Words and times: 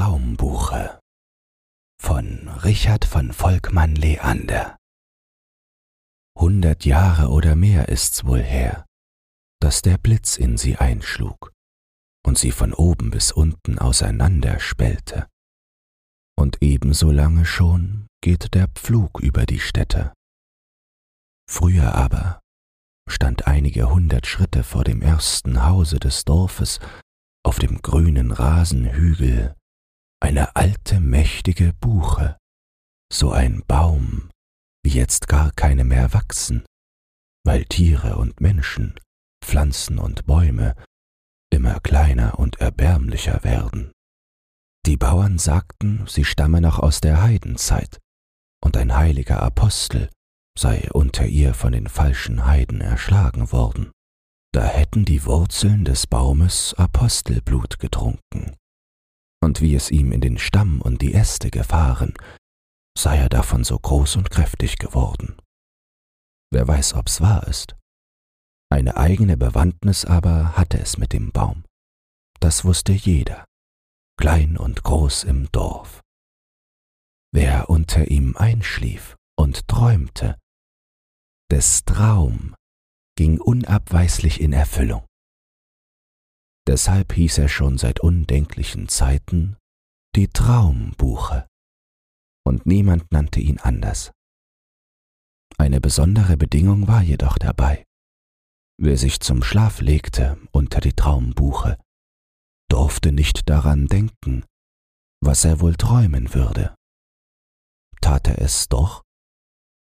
Traumbuche 0.00 0.98
von 2.02 2.48
Richard 2.64 3.04
von 3.04 3.34
Volkmann 3.34 3.94
Leander 3.94 4.78
Hundert 6.38 6.86
Jahre 6.86 7.28
oder 7.28 7.54
mehr 7.54 7.90
ist's 7.90 8.24
wohl 8.24 8.40
her, 8.40 8.86
dass 9.60 9.82
der 9.82 9.98
Blitz 9.98 10.38
in 10.38 10.56
sie 10.56 10.76
einschlug 10.76 11.52
und 12.26 12.38
sie 12.38 12.50
von 12.50 12.72
oben 12.72 13.10
bis 13.10 13.30
unten 13.30 13.78
auseinander 13.78 14.58
spellte. 14.58 15.28
Und 16.34 16.62
ebenso 16.62 17.10
lange 17.10 17.44
schon 17.44 18.06
geht 18.22 18.54
der 18.54 18.68
Pflug 18.68 19.20
über 19.20 19.44
die 19.44 19.60
Städte. 19.60 20.14
Früher 21.46 21.94
aber 21.94 22.40
stand 23.06 23.46
einige 23.46 23.90
hundert 23.90 24.26
Schritte 24.26 24.64
vor 24.64 24.84
dem 24.84 25.02
ersten 25.02 25.62
Hause 25.62 26.00
des 26.00 26.24
Dorfes 26.24 26.80
auf 27.44 27.58
dem 27.58 27.82
grünen 27.82 28.30
Rasenhügel 28.30 29.54
eine 30.20 30.54
alte 30.54 31.00
mächtige 31.00 31.72
Buche, 31.80 32.36
so 33.12 33.32
ein 33.32 33.62
Baum, 33.66 34.30
wie 34.84 34.90
jetzt 34.90 35.28
gar 35.28 35.50
keine 35.52 35.84
mehr 35.84 36.12
wachsen, 36.12 36.64
weil 37.44 37.64
Tiere 37.64 38.16
und 38.16 38.40
Menschen, 38.40 38.98
Pflanzen 39.42 39.98
und 39.98 40.26
Bäume 40.26 40.74
immer 41.52 41.80
kleiner 41.80 42.38
und 42.38 42.60
erbärmlicher 42.60 43.42
werden. 43.42 43.92
Die 44.86 44.96
Bauern 44.96 45.38
sagten, 45.38 46.06
sie 46.06 46.24
stamme 46.24 46.60
noch 46.60 46.78
aus 46.78 47.00
der 47.00 47.22
Heidenzeit, 47.22 47.98
und 48.62 48.76
ein 48.76 48.96
heiliger 48.96 49.42
Apostel 49.42 50.10
sei 50.58 50.88
unter 50.92 51.26
ihr 51.26 51.54
von 51.54 51.72
den 51.72 51.88
falschen 51.88 52.46
Heiden 52.46 52.80
erschlagen 52.80 53.52
worden. 53.52 53.90
Da 54.52 54.64
hätten 54.64 55.04
die 55.04 55.24
Wurzeln 55.24 55.84
des 55.84 56.06
Baumes 56.06 56.74
Apostelblut 56.74 57.78
getrunken. 57.78 58.56
Und 59.42 59.60
wie 59.60 59.74
es 59.74 59.90
ihm 59.90 60.12
in 60.12 60.20
den 60.20 60.38
Stamm 60.38 60.80
und 60.80 61.00
die 61.02 61.14
Äste 61.14 61.50
gefahren, 61.50 62.14
sei 62.96 63.16
er 63.16 63.28
davon 63.28 63.64
so 63.64 63.78
groß 63.78 64.16
und 64.16 64.30
kräftig 64.30 64.78
geworden. 64.78 65.36
Wer 66.52 66.66
weiß, 66.68 66.94
ob's 66.94 67.20
wahr 67.20 67.46
ist. 67.46 67.76
Eine 68.70 68.96
eigene 68.96 69.36
Bewandtnis 69.36 70.04
aber 70.04 70.56
hatte 70.56 70.78
es 70.78 70.98
mit 70.98 71.12
dem 71.12 71.32
Baum. 71.32 71.64
Das 72.40 72.64
wusste 72.64 72.92
jeder, 72.92 73.44
klein 74.18 74.56
und 74.56 74.82
groß 74.82 75.24
im 75.24 75.50
Dorf. 75.52 76.00
Wer 77.32 77.70
unter 77.70 78.10
ihm 78.10 78.36
einschlief 78.36 79.16
und 79.36 79.66
träumte, 79.68 80.38
des 81.50 81.84
Traum 81.84 82.54
ging 83.16 83.40
unabweislich 83.40 84.40
in 84.40 84.52
Erfüllung. 84.52 85.04
Deshalb 86.70 87.14
hieß 87.14 87.38
er 87.38 87.48
schon 87.48 87.78
seit 87.78 87.98
undenklichen 87.98 88.88
Zeiten 88.88 89.56
die 90.14 90.28
Traumbuche, 90.28 91.48
und 92.46 92.64
niemand 92.64 93.10
nannte 93.10 93.40
ihn 93.40 93.58
anders. 93.58 94.12
Eine 95.58 95.80
besondere 95.80 96.36
Bedingung 96.36 96.86
war 96.86 97.02
jedoch 97.02 97.38
dabei. 97.38 97.84
Wer 98.80 98.96
sich 98.96 99.18
zum 99.18 99.42
Schlaf 99.42 99.80
legte 99.80 100.38
unter 100.52 100.78
die 100.78 100.92
Traumbuche, 100.92 101.76
durfte 102.70 103.10
nicht 103.10 103.50
daran 103.50 103.88
denken, 103.88 104.44
was 105.20 105.44
er 105.44 105.58
wohl 105.58 105.74
träumen 105.74 106.34
würde. 106.34 106.76
Tat 108.00 108.28
er 108.28 108.40
es 108.40 108.68
doch, 108.68 109.02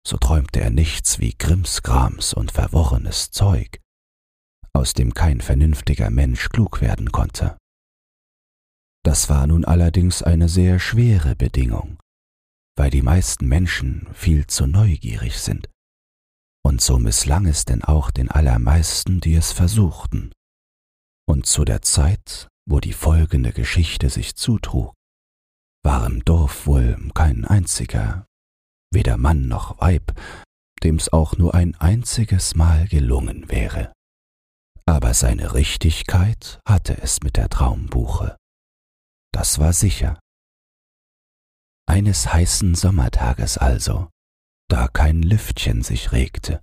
so 0.05 0.17
träumte 0.17 0.61
er 0.61 0.71
nichts 0.71 1.21
wie 1.21 1.35
Krimskrams 1.35 2.35
und 2.35 2.51
verworrenes 2.51 3.31
Zeug, 3.31 3.81
aus 4.75 4.93
dem 4.93 5.15
kein 5.15 5.41
vernünftiger 5.41 6.11
Mensch 6.11 6.49
klug 6.49 6.81
werden 6.81 7.13
konnte. 7.13 7.57
Das 9.05 9.29
war 9.29 9.47
nun 9.47 9.65
allerdings 9.65 10.23
eine 10.23 10.49
sehr 10.49 10.79
schwere 10.81 11.37
Bedingung, 11.37 11.99
weil 12.77 12.91
die 12.91 13.03
meisten 13.03 13.47
Menschen 13.47 14.09
viel 14.13 14.47
zu 14.47 14.67
neugierig 14.67 15.39
sind. 15.39 15.69
Und 16.67 16.81
so 16.81 16.99
misslang 16.99 17.47
es 17.47 17.65
denn 17.65 17.85
auch 17.85 18.11
den 18.11 18.31
allermeisten, 18.31 19.21
die 19.21 19.35
es 19.35 19.53
versuchten. 19.53 20.33
Und 21.27 21.47
zu 21.47 21.65
der 21.65 21.83
Zeit, 21.83 22.49
wo 22.67 22.81
die 22.81 22.95
folgende 22.95 23.53
Geschichte 23.53 24.09
sich 24.09 24.35
zutrug, 24.35 24.95
war 25.85 26.07
im 26.07 26.25
Dorf 26.25 26.67
wohl 26.67 26.97
kein 27.15 27.45
einziger, 27.45 28.27
weder 28.91 29.19
Mann 29.19 29.49
noch 29.49 29.81
Weib, 29.81 30.19
dem's 30.83 31.11
auch 31.11 31.37
nur 31.37 31.55
ein 31.55 31.75
einziges 31.75 32.55
Mal 32.55 32.89
gelungen 32.89 33.51
wäre. 33.51 33.94
Aber 34.87 35.15
seine 35.15 35.55
Richtigkeit 35.55 36.61
hatte 36.67 37.01
es 37.01 37.23
mit 37.23 37.37
der 37.37 37.49
Traumbuche. 37.49 38.37
Das 39.33 39.59
war 39.59 39.73
sicher. 39.73 40.21
Eines 41.87 42.33
heißen 42.33 42.75
Sommertages 42.75 43.59
also, 43.59 44.09
da 44.69 44.89
kein 44.89 45.23
Lüftchen 45.23 45.83
sich 45.83 46.13
regte, 46.13 46.61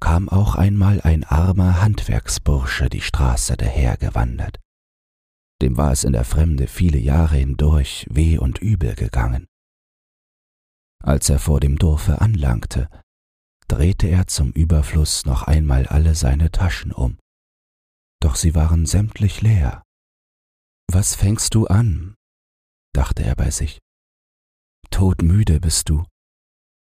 kam 0.00 0.28
auch 0.28 0.54
einmal 0.54 1.00
ein 1.00 1.24
armer 1.24 1.80
Handwerksbursche 1.80 2.88
die 2.88 3.00
Straße 3.00 3.56
dahergewandert. 3.56 4.60
Dem 5.62 5.76
war 5.76 5.92
es 5.92 6.04
in 6.04 6.12
der 6.12 6.24
Fremde 6.24 6.66
viele 6.66 6.98
Jahre 6.98 7.36
hindurch 7.36 8.06
weh 8.10 8.38
und 8.38 8.58
übel 8.58 8.94
gegangen. 8.94 9.46
Als 11.02 11.30
er 11.30 11.38
vor 11.38 11.60
dem 11.60 11.78
Dorfe 11.78 12.20
anlangte, 12.20 12.88
drehte 13.68 14.08
er 14.08 14.26
zum 14.26 14.52
Überfluss 14.52 15.24
noch 15.26 15.44
einmal 15.44 15.86
alle 15.86 16.14
seine 16.14 16.50
Taschen 16.50 16.92
um. 16.92 17.18
Doch 18.24 18.36
sie 18.36 18.54
waren 18.54 18.86
sämtlich 18.86 19.42
leer. 19.42 19.82
Was 20.90 21.14
fängst 21.14 21.54
du 21.54 21.66
an? 21.66 22.14
dachte 22.94 23.22
er 23.22 23.36
bei 23.36 23.50
sich. 23.50 23.80
Todmüde 24.90 25.60
bist 25.60 25.90
du. 25.90 26.06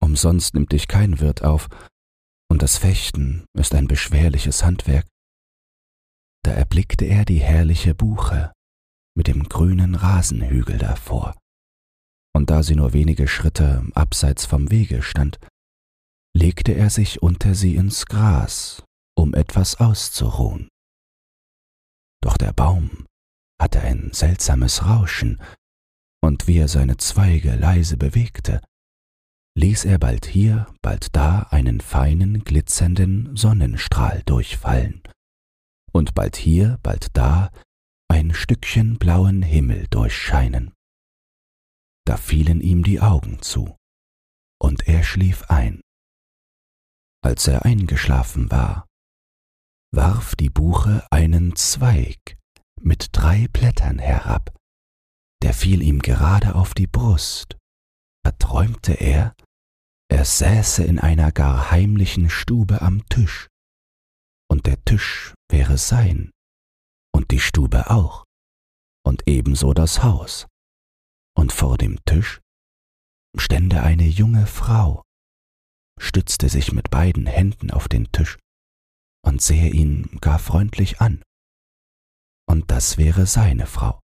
Umsonst 0.03 0.53
nimmt 0.53 0.73
dich 0.73 0.89
kein 0.89 1.21
Wirt 1.21 1.43
auf, 1.43 1.69
und 2.51 2.61
das 2.61 2.77
Fechten 2.77 3.45
ist 3.57 3.73
ein 3.73 3.87
beschwerliches 3.87 4.65
Handwerk. 4.65 5.07
Da 6.43 6.51
erblickte 6.51 7.05
er 7.05 7.23
die 7.23 7.39
herrliche 7.39 7.95
Buche 7.95 8.51
mit 9.15 9.27
dem 9.27 9.47
grünen 9.47 9.95
Rasenhügel 9.95 10.77
davor 10.77 11.39
und 12.35 12.49
da 12.49 12.63
sie 12.63 12.75
nur 12.75 12.93
wenige 12.93 13.27
Schritte 13.27 13.85
abseits 13.93 14.45
vom 14.45 14.71
Wege 14.71 15.01
stand, 15.01 15.39
legte 16.35 16.73
er 16.73 16.89
sich 16.89 17.21
unter 17.21 17.55
sie 17.55 17.75
ins 17.75 18.05
Gras, 18.05 18.83
um 19.17 19.33
etwas 19.33 19.79
auszuruhen. 19.79 20.69
Doch 22.21 22.37
der 22.37 22.53
Baum 22.53 23.05
hatte 23.61 23.81
ein 23.81 24.11
seltsames 24.13 24.85
Rauschen, 24.85 25.41
und 26.21 26.47
wie 26.47 26.57
er 26.57 26.67
seine 26.67 26.97
Zweige 26.97 27.55
leise 27.55 27.97
bewegte, 27.97 28.61
ließ 29.57 29.85
er 29.85 29.99
bald 29.99 30.25
hier, 30.25 30.67
bald 30.81 31.15
da 31.15 31.47
einen 31.49 31.81
feinen, 31.81 32.43
glitzernden 32.43 33.35
Sonnenstrahl 33.35 34.21
durchfallen, 34.25 35.01
und 35.91 36.13
bald 36.13 36.35
hier, 36.35 36.77
bald 36.83 37.07
da 37.13 37.51
ein 38.09 38.33
Stückchen 38.33 38.97
blauen 38.97 39.41
Himmel 39.41 39.87
durchscheinen 39.89 40.73
da 42.09 42.17
fielen 42.17 42.59
ihm 42.59 42.81
die 42.81 42.99
Augen 43.01 43.39
zu, 43.43 43.77
und 44.59 44.87
er 44.87 45.03
schlief 45.03 45.43
ein. 45.43 45.79
Als 47.21 47.47
er 47.47 47.65
eingeschlafen 47.65 48.49
war, 48.49 48.87
warf 49.91 50.35
die 50.35 50.49
Buche 50.49 51.05
einen 51.11 51.55
Zweig 51.55 52.37
mit 52.79 53.09
drei 53.11 53.47
Blättern 53.47 53.99
herab, 53.99 54.55
der 55.41 55.53
fiel 55.53 55.81
ihm 55.81 55.99
gerade 55.99 56.55
auf 56.55 56.73
die 56.73 56.87
Brust. 56.87 57.57
Da 58.23 58.31
träumte 58.31 58.93
er, 58.93 59.35
er 60.11 60.25
säße 60.25 60.83
in 60.83 60.99
einer 60.99 61.31
gar 61.31 61.71
heimlichen 61.71 62.29
Stube 62.29 62.81
am 62.81 63.05
Tisch, 63.09 63.47
und 64.49 64.65
der 64.65 64.83
Tisch 64.85 65.33
wäre 65.49 65.77
sein, 65.77 66.31
und 67.13 67.31
die 67.31 67.39
Stube 67.39 67.89
auch, 67.89 68.25
und 69.05 69.27
ebenso 69.27 69.73
das 69.73 70.03
Haus. 70.03 70.47
Und 71.35 71.53
vor 71.53 71.77
dem 71.77 72.03
Tisch 72.05 72.41
stände 73.37 73.81
eine 73.81 74.05
junge 74.05 74.45
Frau, 74.45 75.03
stützte 75.99 76.49
sich 76.49 76.73
mit 76.73 76.89
beiden 76.89 77.25
Händen 77.25 77.71
auf 77.71 77.87
den 77.87 78.11
Tisch 78.11 78.37
und 79.25 79.41
sähe 79.41 79.69
ihn 79.69 80.17
gar 80.21 80.39
freundlich 80.39 81.01
an. 81.01 81.23
Und 82.47 82.71
das 82.71 82.97
wäre 82.97 83.25
seine 83.25 83.67
Frau. 83.67 83.99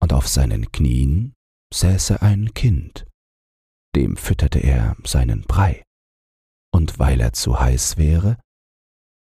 Und 0.00 0.12
auf 0.12 0.28
seinen 0.28 0.70
Knien 0.72 1.34
säße 1.72 2.22
ein 2.22 2.54
Kind, 2.54 3.06
dem 3.94 4.16
fütterte 4.16 4.60
er 4.60 4.96
seinen 5.04 5.42
Brei, 5.42 5.82
und 6.72 6.98
weil 6.98 7.20
er 7.20 7.32
zu 7.32 7.58
heiß 7.58 7.96
wäre, 7.96 8.40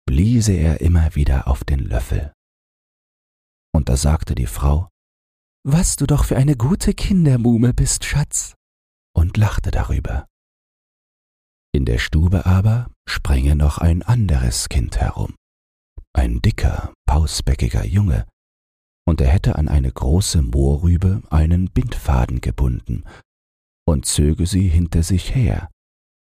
bliese 0.06 0.52
er 0.52 0.80
immer 0.80 1.14
wieder 1.14 1.46
auf 1.46 1.64
den 1.64 1.80
Löffel. 1.80 2.32
Und 3.74 3.88
da 3.88 3.96
sagte 3.96 4.34
die 4.34 4.46
Frau, 4.46 4.88
was 5.64 5.96
du 5.96 6.06
doch 6.06 6.24
für 6.24 6.36
eine 6.36 6.56
gute 6.56 6.92
Kindermuhme 6.92 7.72
bist, 7.72 8.04
Schatz, 8.04 8.54
und 9.14 9.36
lachte 9.36 9.70
darüber. 9.70 10.26
In 11.74 11.86
der 11.86 11.98
Stube 11.98 12.44
aber 12.44 12.90
sprenge 13.08 13.56
noch 13.56 13.78
ein 13.78 14.02
anderes 14.02 14.68
Kind 14.68 14.98
herum, 14.98 15.34
ein 16.12 16.42
dicker, 16.42 16.92
pausbäckiger 17.06 17.86
Junge, 17.86 18.26
und 19.06 19.20
er 19.20 19.28
hätte 19.28 19.56
an 19.56 19.68
eine 19.68 19.90
große 19.90 20.42
Mohrrübe 20.42 21.22
einen 21.30 21.70
Bindfaden 21.70 22.40
gebunden 22.40 23.04
und 23.86 24.06
zöge 24.06 24.46
sie 24.46 24.68
hinter 24.68 25.02
sich 25.02 25.34
her 25.34 25.70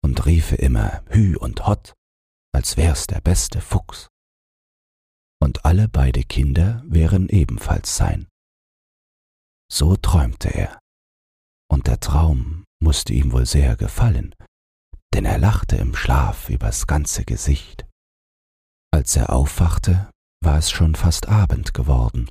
und 0.04 0.26
riefe 0.26 0.56
immer 0.56 1.02
Hü 1.10 1.38
und 1.38 1.66
Hott, 1.66 1.94
als 2.54 2.78
wär's 2.78 3.08
der 3.08 3.22
beste 3.22 3.62
Fuchs. 3.62 4.10
Und 5.42 5.66
alle 5.66 5.88
beide 5.88 6.24
Kinder 6.24 6.84
wären 6.86 7.30
ebenfalls 7.30 7.96
sein. 7.96 8.28
So 9.72 9.96
träumte 9.96 10.50
er, 10.50 10.80
und 11.70 11.88
der 11.88 12.00
Traum 12.00 12.66
musste 12.82 13.14
ihm 13.14 13.32
wohl 13.32 13.46
sehr 13.46 13.76
gefallen, 13.76 14.34
denn 15.14 15.26
er 15.26 15.38
lachte 15.38 15.78
im 15.78 15.96
Schlaf 15.96 16.50
übers 16.50 16.88
ganze 16.88 17.26
Gesicht. 17.26 17.86
Als 18.92 19.16
er 19.16 19.32
aufwachte, 19.32 20.10
war 20.44 20.58
es 20.58 20.70
schon 20.70 20.96
fast 20.96 21.28
Abend 21.28 21.74
geworden, 21.74 22.30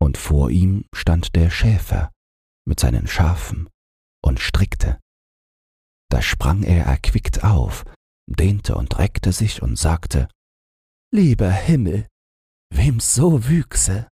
und 0.00 0.18
vor 0.18 0.50
ihm 0.50 0.84
stand 0.94 1.34
der 1.36 1.50
Schäfer 1.50 2.10
mit 2.66 2.80
seinen 2.80 3.06
Schafen 3.06 3.68
und 4.24 4.40
strickte. 4.40 4.98
Da 6.10 6.22
sprang 6.22 6.62
er 6.62 6.84
erquickt 6.86 7.44
auf, 7.44 7.84
dehnte 8.26 8.74
und 8.74 8.98
reckte 8.98 9.32
sich 9.32 9.62
und 9.62 9.76
sagte, 9.78 10.28
Lieber 11.14 11.50
Himmel, 11.50 12.08
wem's 12.70 13.14
so 13.14 13.48
wüchse. 13.48 14.08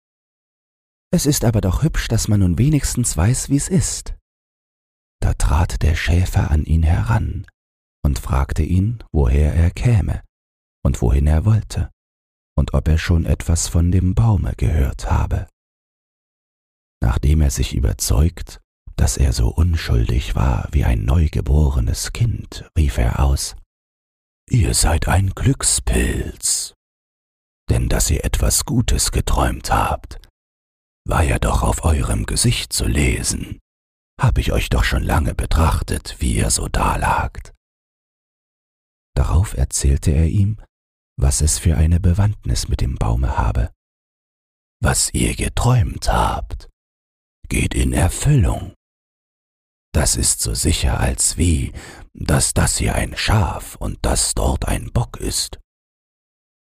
Es 1.13 1.27
ist 1.27 1.45
aber 1.45 1.61
doch 1.61 1.83
hübsch, 1.83 2.09
dass 2.09 2.29
man 2.29 2.41
nun 2.41 2.59
wenigstens 2.59 3.17
weiß, 3.17 3.49
wie's 3.49 3.69
ist. 3.69 4.15
Da 5.21 5.35
trat 5.35 5.83
der 5.83 5.95
Schäfer 5.95 6.51
an 6.51 6.65
ihn 6.65 6.83
heran 6.83 7.47
und 8.03 8.19
fragte 8.19 8.63
ihn, 8.63 9.03
woher 9.13 9.55
er 9.55 9.71
käme 9.71 10.23
und 10.85 11.01
wohin 11.03 11.27
er 11.27 11.45
wollte 11.45 11.91
und 12.57 12.75
ob 12.75 12.89
er 12.89 12.99
schon 12.99 13.27
etwas 13.27 13.69
von 13.69 13.91
dem 13.91 14.15
Baume 14.15 14.55
gehört 14.57 15.11
habe. 15.11 15.47
Nachdem 17.03 17.41
er 17.41 17.51
sich 17.51 17.75
überzeugt, 17.75 18.61
dass 18.97 19.17
er 19.17 19.33
so 19.33 19.49
unschuldig 19.49 20.35
war 20.35 20.69
wie 20.73 20.85
ein 20.85 21.05
neugeborenes 21.05 22.13
Kind, 22.13 22.71
rief 22.77 22.99
er 22.99 23.21
aus 23.21 23.57
Ihr 24.51 24.75
seid 24.75 25.07
ein 25.07 25.31
Glückspilz. 25.31 26.75
Denn 27.71 27.89
dass 27.89 28.11
ihr 28.11 28.25
etwas 28.25 28.65
Gutes 28.65 29.13
geträumt 29.13 29.71
habt, 29.71 30.21
war 31.07 31.23
ja 31.23 31.39
doch 31.39 31.63
auf 31.63 31.85
eurem 31.85 32.27
Gesicht 32.27 32.73
zu 32.73 32.87
lesen. 32.87 33.61
Hab 34.21 34.39
ich 34.39 34.53
euch 34.53 34.69
doch 34.69 34.83
schon 34.83 35.05
lange 35.05 35.35
betrachtet, 35.35 36.17
wie 36.19 36.35
ihr 36.35 36.51
so 36.51 36.67
dalagt. 36.67 37.55
Darauf 39.21 39.55
erzählte 39.55 40.13
er 40.13 40.29
ihm, 40.29 40.57
was 41.21 41.43
es 41.43 41.59
für 41.59 41.77
eine 41.77 42.01
Bewandtnis 42.01 42.69
mit 42.69 42.81
dem 42.81 42.95
Baume 42.95 43.37
habe. 43.37 43.71
Was 44.83 45.13
ihr 45.13 45.37
geträumt 45.37 46.11
habt, 46.11 46.71
geht 47.51 47.75
in 47.75 47.93
Erfüllung. 47.93 48.73
Das 49.93 50.17
ist 50.17 50.41
so 50.41 50.55
sicher 50.55 51.01
als 51.01 51.37
wie, 51.37 51.75
dass 52.15 52.55
das 52.55 52.79
hier 52.79 52.95
ein 52.95 53.15
Schaf 53.15 53.77
und 53.77 53.99
das 54.01 54.33
dort 54.33 54.69
ein 54.69 54.91
Bock 54.91 55.19
ist. 55.19 55.61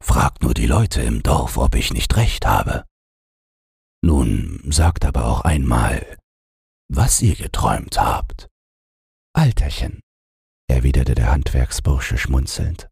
Fragt 0.03 0.43
nur 0.43 0.55
die 0.55 0.67
Leute 0.67 1.03
im 1.03 1.23
Dorf, 1.23 1.59
ob 1.59 1.75
ich 1.75 1.93
nicht 1.93 2.17
recht 2.17 2.47
habe. 2.47 2.87
Nun 4.03 4.63
sagt 4.73 5.05
aber 5.05 5.27
auch 5.27 5.43
einmal, 5.43 6.17
was 6.91 7.21
ihr 7.21 7.37
geträumt 7.37 8.01
habt. 8.01 8.49
Alterchen, 9.35 10.01
erwiderte 10.69 11.15
der 11.15 11.31
Handwerksbursche 11.31 12.19
schmunzelnd. 12.19 12.89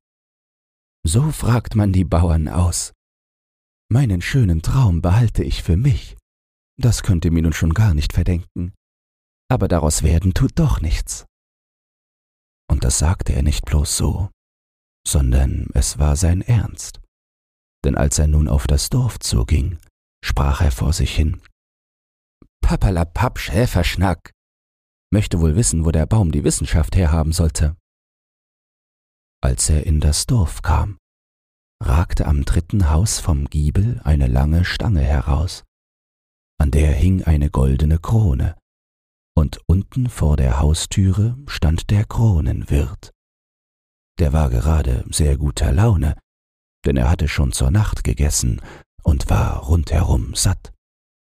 So 1.06 1.30
fragt 1.30 1.76
man 1.76 1.92
die 1.92 2.04
Bauern 2.04 2.48
aus. 2.48 2.92
Meinen 3.88 4.20
schönen 4.20 4.62
Traum 4.62 5.02
behalte 5.02 5.44
ich 5.44 5.62
für 5.62 5.76
mich. 5.76 6.16
Das 6.78 7.02
könnt 7.02 7.24
ihr 7.24 7.30
mir 7.30 7.42
nun 7.42 7.52
schon 7.52 7.74
gar 7.74 7.94
nicht 7.94 8.12
verdenken. 8.12 8.74
Aber 9.48 9.68
daraus 9.68 10.02
werden 10.02 10.34
tut 10.34 10.58
doch 10.58 10.80
nichts. 10.80 11.24
Und 12.68 12.82
das 12.82 12.98
sagte 12.98 13.32
er 13.32 13.42
nicht 13.42 13.64
bloß 13.64 13.96
so, 13.96 14.30
sondern 15.06 15.68
es 15.72 15.98
war 15.98 16.16
sein 16.16 16.42
Ernst. 16.42 17.00
Denn 17.84 17.96
als 17.96 18.18
er 18.18 18.26
nun 18.26 18.48
auf 18.48 18.66
das 18.66 18.90
Dorf 18.90 19.20
zuging, 19.20 19.78
sprach 20.24 20.60
er 20.60 20.72
vor 20.72 20.92
sich 20.92 21.14
hin. 21.14 21.40
Papperlapapp, 22.60 23.38
Schäferschnack. 23.38 24.32
Möchte 25.12 25.40
wohl 25.40 25.56
wissen, 25.56 25.84
wo 25.84 25.90
der 25.90 26.06
Baum 26.06 26.32
die 26.32 26.44
Wissenschaft 26.44 26.96
herhaben 26.96 27.32
sollte. 27.32 27.76
Als 29.42 29.70
er 29.70 29.86
in 29.86 30.00
das 30.00 30.26
Dorf 30.26 30.62
kam, 30.62 30.98
ragte 31.82 32.26
am 32.26 32.44
dritten 32.44 32.90
Haus 32.90 33.20
vom 33.20 33.46
Giebel 33.46 34.00
eine 34.02 34.26
lange 34.26 34.64
Stange 34.64 35.02
heraus, 35.02 35.64
an 36.58 36.70
der 36.70 36.92
hing 36.92 37.22
eine 37.24 37.50
goldene 37.50 37.98
Krone, 37.98 38.56
und 39.36 39.60
unten 39.66 40.08
vor 40.08 40.36
der 40.36 40.58
Haustüre 40.58 41.36
stand 41.46 41.90
der 41.90 42.06
Kronenwirt. 42.06 43.12
Der 44.18 44.32
war 44.32 44.48
gerade 44.48 45.04
sehr 45.10 45.36
guter 45.36 45.72
Laune, 45.72 46.16
denn 46.86 46.96
er 46.96 47.10
hatte 47.10 47.28
schon 47.28 47.52
zur 47.52 47.70
Nacht 47.70 48.02
gegessen 48.02 48.62
und 49.02 49.28
war 49.28 49.58
rundherum 49.58 50.34
satt, 50.34 50.72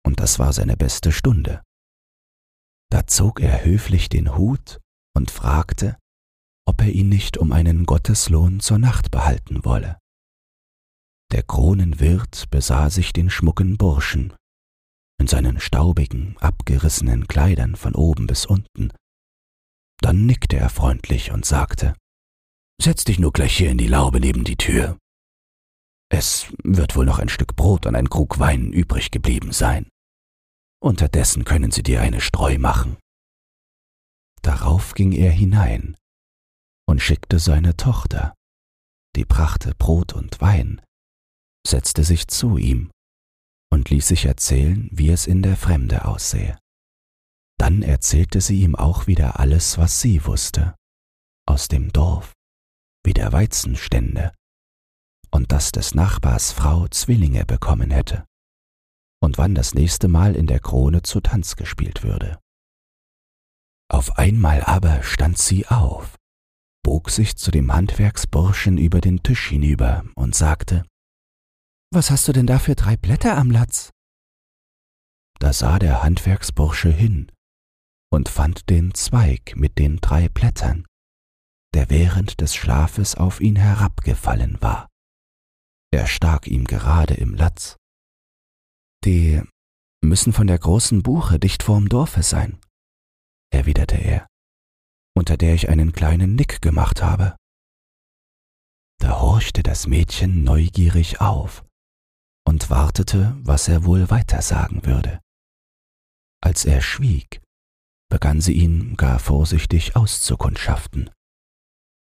und 0.04 0.20
das 0.20 0.38
war 0.38 0.52
seine 0.52 0.76
beste 0.76 1.10
Stunde. 1.10 1.65
Da 2.90 3.06
zog 3.06 3.40
er 3.40 3.64
höflich 3.64 4.08
den 4.08 4.36
Hut 4.36 4.80
und 5.14 5.30
fragte, 5.30 5.96
ob 6.66 6.80
er 6.80 6.90
ihn 6.90 7.08
nicht 7.08 7.38
um 7.38 7.52
einen 7.52 7.86
Gotteslohn 7.86 8.60
zur 8.60 8.78
Nacht 8.78 9.10
behalten 9.10 9.64
wolle. 9.64 9.98
Der 11.32 11.42
Kronenwirt 11.42 12.50
besah 12.50 12.90
sich 12.90 13.12
den 13.12 13.30
schmucken 13.30 13.76
Burschen, 13.76 14.34
in 15.18 15.26
seinen 15.26 15.60
staubigen, 15.60 16.36
abgerissenen 16.38 17.26
Kleidern 17.26 17.76
von 17.76 17.94
oben 17.94 18.26
bis 18.26 18.46
unten. 18.46 18.92
Dann 20.00 20.26
nickte 20.26 20.56
er 20.56 20.68
freundlich 20.68 21.32
und 21.32 21.44
sagte, 21.44 21.94
Setz 22.80 23.04
dich 23.04 23.18
nur 23.18 23.32
gleich 23.32 23.56
hier 23.56 23.70
in 23.70 23.78
die 23.78 23.86
Laube 23.86 24.20
neben 24.20 24.44
die 24.44 24.56
Tür. 24.56 24.98
Es 26.10 26.52
wird 26.62 26.94
wohl 26.94 27.06
noch 27.06 27.18
ein 27.18 27.30
Stück 27.30 27.56
Brot 27.56 27.86
und 27.86 27.96
ein 27.96 28.10
Krug 28.10 28.38
Wein 28.38 28.72
übrig 28.72 29.10
geblieben 29.10 29.52
sein. 29.52 29.88
Unterdessen 30.80 31.44
können 31.44 31.70
sie 31.70 31.82
dir 31.82 32.00
eine 32.00 32.20
Streu 32.20 32.58
machen. 32.58 32.96
Darauf 34.42 34.94
ging 34.94 35.12
er 35.12 35.30
hinein 35.30 35.96
und 36.88 37.00
schickte 37.00 37.38
seine 37.38 37.76
Tochter, 37.76 38.34
die 39.16 39.24
brachte 39.24 39.74
Brot 39.74 40.12
und 40.12 40.40
Wein, 40.40 40.80
setzte 41.66 42.04
sich 42.04 42.28
zu 42.28 42.58
ihm 42.58 42.90
und 43.72 43.90
ließ 43.90 44.06
sich 44.08 44.26
erzählen, 44.26 44.88
wie 44.92 45.10
es 45.10 45.26
in 45.26 45.42
der 45.42 45.56
Fremde 45.56 46.04
aussähe. 46.04 46.58
Dann 47.58 47.82
erzählte 47.82 48.40
sie 48.40 48.60
ihm 48.62 48.76
auch 48.76 49.06
wieder 49.06 49.40
alles, 49.40 49.78
was 49.78 50.00
sie 50.00 50.24
wusste, 50.26 50.76
aus 51.48 51.68
dem 51.68 51.92
Dorf, 51.92 52.34
wie 53.04 53.14
der 53.14 53.32
Weizen 53.32 53.76
stände, 53.76 54.32
und 55.30 55.52
dass 55.52 55.72
des 55.72 55.94
Nachbars 55.94 56.52
Frau 56.52 56.86
Zwillinge 56.88 57.44
bekommen 57.46 57.90
hätte, 57.90 58.24
und 59.26 59.38
wann 59.38 59.56
das 59.56 59.74
nächste 59.74 60.06
Mal 60.06 60.36
in 60.36 60.46
der 60.46 60.60
Krone 60.60 61.02
zu 61.02 61.20
Tanz 61.20 61.56
gespielt 61.56 62.04
würde. 62.04 62.38
Auf 63.90 64.18
einmal 64.18 64.62
aber 64.62 65.02
stand 65.02 65.36
sie 65.36 65.66
auf, 65.66 66.14
bog 66.84 67.10
sich 67.10 67.36
zu 67.36 67.50
dem 67.50 67.72
Handwerksburschen 67.72 68.78
über 68.78 69.00
den 69.00 69.24
Tisch 69.24 69.48
hinüber 69.48 70.04
und 70.14 70.36
sagte 70.36 70.86
Was 71.92 72.12
hast 72.12 72.28
du 72.28 72.32
denn 72.32 72.46
da 72.46 72.60
für 72.60 72.76
drei 72.76 72.96
Blätter 72.96 73.36
am 73.36 73.50
Latz? 73.50 73.90
Da 75.40 75.52
sah 75.52 75.80
der 75.80 76.04
Handwerksbursche 76.04 76.90
hin 76.90 77.32
und 78.12 78.28
fand 78.28 78.70
den 78.70 78.94
Zweig 78.94 79.56
mit 79.56 79.76
den 79.76 79.96
drei 79.96 80.28
Blättern, 80.28 80.86
der 81.74 81.90
während 81.90 82.40
des 82.40 82.54
Schlafes 82.54 83.16
auf 83.16 83.40
ihn 83.40 83.56
herabgefallen 83.56 84.62
war. 84.62 84.88
Er 85.92 86.06
stak 86.06 86.46
ihm 86.46 86.64
gerade 86.64 87.14
im 87.14 87.34
Latz. 87.34 87.76
Die 89.06 89.40
müssen 90.04 90.32
von 90.32 90.48
der 90.48 90.58
großen 90.58 91.04
Buche 91.04 91.38
dicht 91.38 91.62
vorm 91.62 91.88
Dorfe 91.88 92.24
sein, 92.24 92.60
erwiderte 93.52 93.96
er, 93.96 94.26
unter 95.16 95.36
der 95.36 95.54
ich 95.54 95.68
einen 95.68 95.92
kleinen 95.92 96.34
Nick 96.34 96.60
gemacht 96.60 97.02
habe. 97.02 97.36
Da 98.98 99.20
horchte 99.20 99.62
das 99.62 99.86
Mädchen 99.86 100.42
neugierig 100.42 101.20
auf 101.20 101.64
und 102.44 102.68
wartete, 102.68 103.36
was 103.42 103.68
er 103.68 103.84
wohl 103.84 104.10
weiter 104.10 104.42
sagen 104.42 104.84
würde. 104.84 105.20
Als 106.42 106.64
er 106.64 106.80
schwieg, 106.80 107.40
begann 108.10 108.40
sie 108.40 108.54
ihn 108.54 108.96
gar 108.96 109.20
vorsichtig 109.20 109.94
auszukundschaften, 109.94 111.10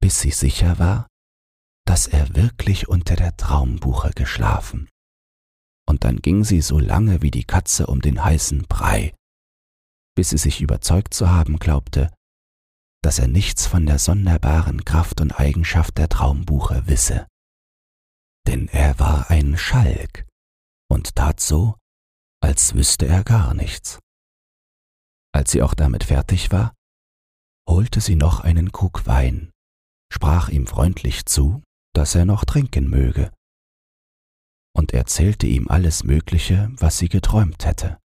bis 0.00 0.20
sie 0.20 0.30
sicher 0.30 0.78
war, 0.78 1.08
dass 1.84 2.06
er 2.06 2.36
wirklich 2.36 2.86
unter 2.86 3.16
der 3.16 3.36
Traumbuche 3.36 4.10
geschlafen. 4.14 4.88
Und 5.88 6.04
dann 6.04 6.18
ging 6.18 6.44
sie 6.44 6.60
so 6.60 6.78
lange 6.78 7.22
wie 7.22 7.30
die 7.30 7.44
Katze 7.44 7.86
um 7.86 8.00
den 8.00 8.24
heißen 8.24 8.66
Brei, 8.68 9.14
bis 10.16 10.30
sie 10.30 10.38
sich 10.38 10.60
überzeugt 10.60 11.14
zu 11.14 11.30
haben 11.30 11.58
glaubte, 11.58 12.10
dass 13.02 13.18
er 13.18 13.28
nichts 13.28 13.66
von 13.66 13.84
der 13.86 13.98
sonderbaren 13.98 14.84
Kraft 14.84 15.20
und 15.20 15.32
Eigenschaft 15.32 15.98
der 15.98 16.08
Traumbuche 16.08 16.86
wisse. 16.86 17.26
Denn 18.46 18.68
er 18.68 18.98
war 18.98 19.30
ein 19.30 19.56
Schalk 19.56 20.26
und 20.88 21.16
tat 21.16 21.40
so, 21.40 21.76
als 22.42 22.74
wüsste 22.74 23.06
er 23.06 23.24
gar 23.24 23.54
nichts. 23.54 23.98
Als 25.34 25.52
sie 25.52 25.62
auch 25.62 25.74
damit 25.74 26.04
fertig 26.04 26.52
war, 26.52 26.74
holte 27.68 28.00
sie 28.00 28.16
noch 28.16 28.40
einen 28.40 28.72
Krug 28.72 29.06
Wein, 29.06 29.50
sprach 30.12 30.48
ihm 30.48 30.66
freundlich 30.66 31.24
zu, 31.26 31.62
dass 31.94 32.14
er 32.14 32.24
noch 32.24 32.44
trinken 32.44 32.88
möge, 32.88 33.32
und 34.74 34.92
erzählte 34.92 35.46
ihm 35.46 35.68
alles 35.68 36.04
Mögliche, 36.04 36.70
was 36.76 36.98
sie 36.98 37.08
geträumt 37.08 37.64
hätte, 37.64 37.98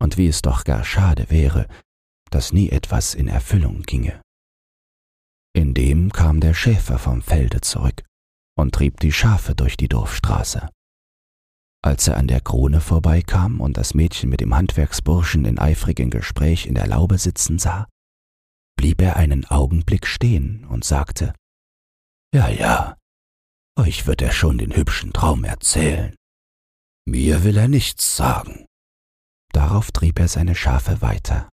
und 0.00 0.16
wie 0.16 0.28
es 0.28 0.42
doch 0.42 0.64
gar 0.64 0.84
schade 0.84 1.30
wäre, 1.30 1.66
dass 2.30 2.52
nie 2.52 2.70
etwas 2.70 3.14
in 3.14 3.28
Erfüllung 3.28 3.82
ginge. 3.82 4.20
Indem 5.52 6.12
kam 6.12 6.40
der 6.40 6.54
Schäfer 6.54 6.98
vom 6.98 7.22
Felde 7.22 7.60
zurück 7.60 8.04
und 8.56 8.74
trieb 8.74 9.00
die 9.00 9.12
Schafe 9.12 9.54
durch 9.54 9.76
die 9.76 9.88
Dorfstraße. 9.88 10.68
Als 11.82 12.06
er 12.08 12.18
an 12.18 12.28
der 12.28 12.40
Krone 12.40 12.80
vorbeikam 12.80 13.60
und 13.60 13.76
das 13.76 13.94
Mädchen 13.94 14.28
mit 14.28 14.40
dem 14.40 14.54
Handwerksburschen 14.54 15.44
in 15.46 15.58
eifrigem 15.58 16.10
Gespräch 16.10 16.66
in 16.66 16.74
der 16.74 16.86
Laube 16.86 17.18
sitzen 17.18 17.58
sah, 17.58 17.88
blieb 18.76 19.00
er 19.00 19.16
einen 19.16 19.44
Augenblick 19.46 20.06
stehen 20.06 20.66
und 20.66 20.84
sagte 20.84 21.34
Ja, 22.34 22.48
ja, 22.48 22.96
euch 23.76 24.06
wird 24.06 24.22
er 24.22 24.32
schon 24.32 24.58
den 24.58 24.74
hübschen 24.74 25.12
Traum 25.12 25.44
erzählen. 25.44 26.14
Mir 27.06 27.44
will 27.44 27.56
er 27.56 27.68
nichts 27.68 28.16
sagen. 28.16 28.66
Darauf 29.52 29.90
trieb 29.90 30.18
er 30.18 30.28
seine 30.28 30.54
Schafe 30.54 31.00
weiter. 31.00 31.48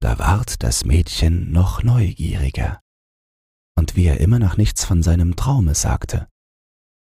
Da 0.00 0.18
ward 0.18 0.62
das 0.62 0.84
Mädchen 0.84 1.52
noch 1.52 1.82
neugieriger, 1.82 2.80
und 3.78 3.96
wie 3.96 4.06
er 4.06 4.20
immer 4.20 4.38
noch 4.38 4.56
nichts 4.56 4.84
von 4.84 5.02
seinem 5.02 5.36
Traume 5.36 5.74
sagte, 5.74 6.28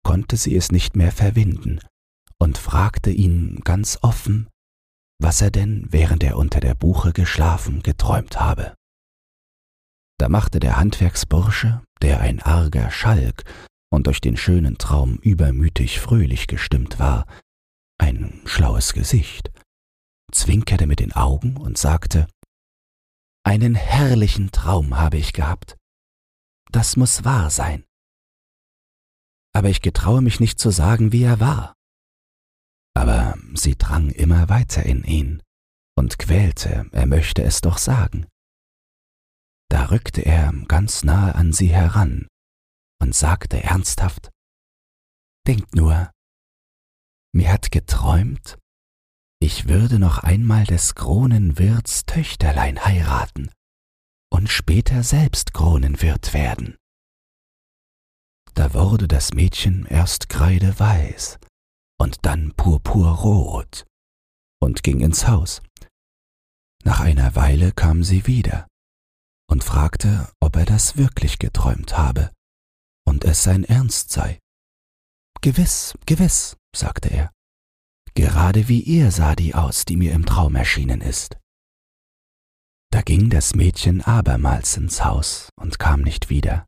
konnte 0.04 0.36
sie 0.36 0.56
es 0.56 0.72
nicht 0.72 0.96
mehr 0.96 1.12
verwinden 1.12 1.80
und 2.38 2.58
fragte 2.58 3.10
ihn 3.10 3.60
ganz 3.64 3.98
offen, 4.02 4.48
was 5.20 5.40
er 5.40 5.50
denn, 5.50 5.86
während 5.90 6.22
er 6.22 6.36
unter 6.36 6.60
der 6.60 6.74
Buche 6.74 7.12
geschlafen, 7.12 7.82
geträumt 7.82 8.40
habe. 8.40 8.74
Da 10.20 10.28
machte 10.28 10.60
der 10.60 10.76
Handwerksbursche, 10.76 11.82
der 12.02 12.20
ein 12.20 12.42
arger 12.42 12.90
Schalk 12.90 13.42
und 13.90 14.06
durch 14.06 14.20
den 14.20 14.36
schönen 14.36 14.76
Traum 14.76 15.16
übermütig 15.22 15.98
fröhlich 15.98 16.46
gestimmt 16.46 16.98
war, 16.98 17.24
ein 17.96 18.42
schlaues 18.44 18.92
Gesicht, 18.92 19.50
zwinkerte 20.30 20.86
mit 20.86 21.00
den 21.00 21.12
Augen 21.12 21.56
und 21.56 21.78
sagte 21.78 22.28
einen 23.44 23.74
herrlichen 23.74 24.52
Traum 24.52 24.98
habe 24.98 25.16
ich 25.16 25.32
gehabt. 25.32 25.78
Das 26.70 26.96
muss 26.96 27.24
wahr 27.24 27.48
sein. 27.48 27.86
Aber 29.54 29.70
ich 29.70 29.80
getraue 29.80 30.20
mich 30.20 30.38
nicht 30.38 30.58
zu 30.58 30.68
sagen, 30.68 31.12
wie 31.12 31.22
er 31.22 31.40
war. 31.40 31.72
Aber 32.94 33.38
sie 33.54 33.78
drang 33.78 34.10
immer 34.10 34.50
weiter 34.50 34.82
in 34.82 35.02
ihn 35.02 35.42
und 35.96 36.18
quälte, 36.18 36.90
er 36.92 37.06
möchte 37.06 37.42
es 37.42 37.62
doch 37.62 37.78
sagen. 37.78 38.26
Da 39.70 39.84
rückte 39.86 40.22
er 40.22 40.52
ganz 40.66 41.04
nahe 41.04 41.34
an 41.34 41.52
sie 41.52 41.68
heran 41.68 42.26
und 43.00 43.14
sagte 43.14 43.62
ernsthaft, 43.62 44.30
Denkt 45.46 45.74
nur, 45.74 46.10
mir 47.32 47.52
hat 47.52 47.70
geträumt, 47.70 48.58
ich 49.40 49.68
würde 49.68 49.98
noch 49.98 50.18
einmal 50.18 50.64
des 50.64 50.94
Kronenwirts 50.96 52.04
Töchterlein 52.04 52.84
heiraten 52.84 53.50
und 54.30 54.48
später 54.48 55.02
selbst 55.02 55.54
Kronenwirt 55.54 56.34
werden. 56.34 56.76
Da 58.54 58.74
wurde 58.74 59.06
das 59.06 59.32
Mädchen 59.32 59.86
erst 59.86 60.28
kreideweiß 60.28 61.38
und 61.98 62.18
dann 62.26 62.52
purpurrot 62.54 63.86
und 64.60 64.82
ging 64.82 65.00
ins 65.00 65.28
Haus. 65.28 65.62
Nach 66.82 67.00
einer 67.00 67.34
Weile 67.36 67.72
kam 67.72 68.02
sie 68.02 68.26
wieder 68.26 68.69
und 69.50 69.64
fragte, 69.64 70.30
ob 70.40 70.56
er 70.56 70.64
das 70.64 70.96
wirklich 70.96 71.38
geträumt 71.38 71.98
habe 71.98 72.30
und 73.04 73.24
es 73.24 73.42
sein 73.42 73.64
Ernst 73.64 74.10
sei. 74.10 74.38
Gewiss, 75.40 75.94
gewiss, 76.06 76.56
sagte 76.74 77.08
er. 77.08 77.32
Gerade 78.14 78.68
wie 78.68 78.80
ihr 78.80 79.10
sah 79.10 79.34
die 79.34 79.54
aus, 79.54 79.84
die 79.84 79.96
mir 79.96 80.12
im 80.12 80.24
Traum 80.24 80.54
erschienen 80.54 81.00
ist. 81.00 81.36
Da 82.92 83.02
ging 83.02 83.30
das 83.30 83.54
Mädchen 83.54 84.02
abermals 84.02 84.76
ins 84.76 85.04
Haus 85.04 85.50
und 85.56 85.78
kam 85.78 86.02
nicht 86.02 86.30
wieder. 86.30 86.66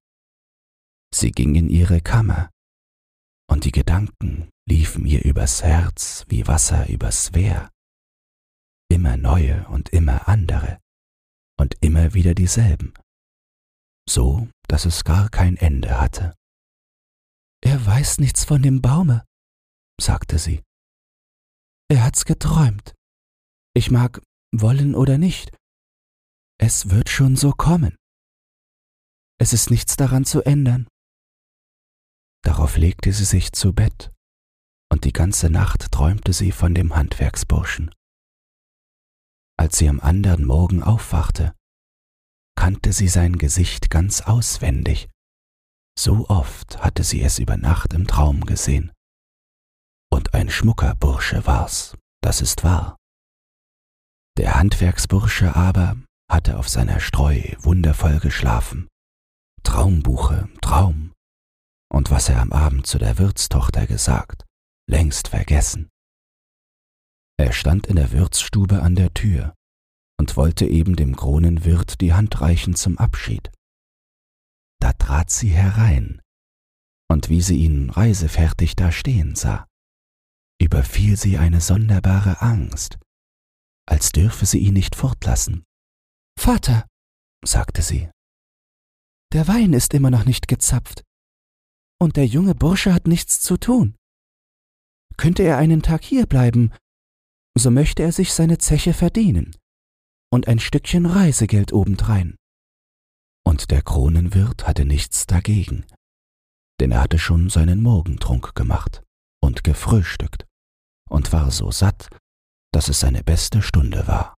Sie 1.15 1.31
ging 1.31 1.55
in 1.55 1.69
ihre 1.69 2.01
Kammer, 2.01 2.51
und 3.49 3.65
die 3.65 3.73
Gedanken 3.73 4.51
liefen 4.67 5.05
ihr 5.05 5.25
übers 5.25 5.63
Herz 5.63 6.25
wie 6.29 6.47
Wasser 6.47 6.89
übers 6.89 7.35
Wehr. 7.35 7.71
Immer 8.89 9.17
neue 9.17 9.69
und 9.69 9.91
immer 9.91 10.29
andere 10.29 10.82
und 11.59 11.77
immer 11.81 12.15
wieder 12.15 12.35
dieselben, 12.35 12.95
so 14.09 14.49
dass 14.69 14.85
es 14.85 15.05
gar 15.05 15.29
kein 15.29 15.57
Ende 15.57 16.01
hatte. 16.01 16.35
Er 17.65 17.85
weiß 17.85 18.19
nichts 18.19 18.45
von 18.45 18.63
dem 18.63 18.83
Baume, 18.83 19.25
sagte 20.01 20.39
sie. 20.39 20.63
Er 21.89 22.05
hat's 22.05 22.25
geträumt. 22.25 22.95
Ich 23.75 23.91
mag 23.91 24.23
wollen 24.55 24.95
oder 24.95 25.19
nicht. 25.19 25.57
Es 26.59 26.91
wird 26.91 27.09
schon 27.09 27.37
so 27.37 27.53
kommen. 27.53 27.97
Es 29.39 29.53
ist 29.53 29.71
nichts 29.71 29.97
daran 29.97 30.25
zu 30.25 30.43
ändern. 30.43 30.87
Darauf 32.45 32.77
legte 32.77 33.13
sie 33.13 33.25
sich 33.25 33.53
zu 33.53 33.73
Bett, 33.73 34.13
und 34.91 35.05
die 35.05 35.13
ganze 35.13 35.49
Nacht 35.51 35.93
träumte 35.93 36.33
sie 36.33 36.53
von 36.53 36.75
dem 36.75 36.95
Handwerksburschen. 36.95 37.95
Als 39.59 39.79
sie 39.79 39.89
am 39.89 40.01
anderen 40.01 40.45
Morgen 40.45 40.83
aufwachte, 40.83 41.55
kannte 42.57 42.93
sie 42.93 43.09
sein 43.09 43.39
Gesicht 43.39 43.91
ganz 43.91 44.21
auswendig. 44.23 45.09
So 45.99 46.29
oft 46.29 46.83
hatte 46.83 47.05
sie 47.05 47.23
es 47.23 47.39
über 47.39 47.57
Nacht 47.57 47.93
im 47.93 48.07
Traum 48.07 48.47
gesehen. 48.47 48.93
Und 50.11 50.35
ein 50.35 50.51
schmucker 50.51 50.95
Bursche 50.95 51.47
war's, 51.47 51.97
das 52.23 52.41
ist 52.41 52.65
wahr. 52.65 52.97
Der 54.39 54.55
Handwerksbursche 54.55 55.55
aber 55.55 55.97
hatte 56.31 56.59
auf 56.59 56.69
seiner 56.69 57.01
Streu 57.01 57.41
wundervoll 57.59 58.19
geschlafen. 58.19 58.89
Traumbuche, 59.63 60.49
Traum. 60.63 61.13
Und 61.91 62.11
was 62.11 62.29
er 62.31 62.41
am 62.41 62.53
Abend 62.53 62.87
zu 62.87 62.99
der 62.99 63.19
Wirtstochter 63.19 63.87
gesagt, 63.87 64.45
längst 64.89 65.29
vergessen. 65.29 65.91
Er 67.43 67.53
stand 67.53 67.89
in 67.89 67.97
der 67.97 68.13
Wirtsstube 68.13 68.83
an 68.83 68.95
der 68.95 69.13
Tür 69.15 69.53
und 70.17 70.37
wollte 70.37 70.65
eben 70.65 70.95
dem 70.95 71.17
Kronenwirt 71.17 72.01
die 72.01 72.13
Hand 72.13 72.41
reichen 72.41 72.77
zum 72.77 72.99
Abschied. 72.99 73.51
Da 74.81 74.93
trat 74.93 75.29
sie 75.29 75.49
herein, 75.49 76.23
und 77.11 77.31
wie 77.31 77.41
sie 77.41 77.57
ihn 77.57 77.91
reisefertig 77.91 78.77
da 78.77 78.93
stehen 78.93 79.35
sah, 79.35 79.67
überfiel 80.61 81.17
sie 81.17 81.37
eine 81.37 81.61
sonderbare 81.61 82.43
Angst, 82.43 83.01
als 83.89 84.13
dürfe 84.13 84.47
sie 84.47 84.61
ihn 84.61 84.75
nicht 84.75 84.95
fortlassen. 84.95 85.65
Vater, 86.39 86.87
sagte 87.45 87.83
sie, 87.83 88.09
der 89.33 89.49
Wein 89.49 89.73
ist 89.73 89.95
immer 89.95 90.13
noch 90.13 90.27
nicht 90.27 90.47
gezapft, 90.47 91.03
und 92.01 92.15
der 92.17 92.27
junge 92.27 92.55
Bursche 92.55 92.95
hat 92.95 93.09
nichts 93.09 93.41
zu 93.41 93.57
tun. 93.57 93.97
Könnte 95.17 95.43
er 95.43 95.59
einen 95.59 95.83
Tag 95.83 96.05
hier 96.05 96.27
bleiben, 96.27 96.73
so 97.57 97.71
möchte 97.71 98.03
er 98.03 98.13
sich 98.13 98.33
seine 98.33 98.59
Zeche 98.59 98.95
verdienen 98.95 99.57
und 100.33 100.49
ein 100.49 100.59
Stückchen 100.59 101.07
Reisegeld 101.07 101.73
obendrein. 101.73 102.37
Und 103.45 103.71
der 103.71 103.83
Kronenwirt 103.83 104.67
hatte 104.67 104.85
nichts 104.85 105.27
dagegen, 105.27 105.85
denn 106.81 106.93
er 106.93 107.03
hatte 107.03 107.19
schon 107.19 107.51
seinen 107.51 107.83
Morgentrunk 107.83 108.55
gemacht 108.55 109.03
und 109.43 109.65
gefrühstückt 109.65 110.47
und 111.09 111.33
war 111.33 111.51
so 111.51 111.71
satt, 111.71 112.09
dass 112.73 112.89
es 112.89 113.01
seine 113.01 113.23
beste 113.23 113.61
Stunde 113.61 114.07
war. 114.07 114.35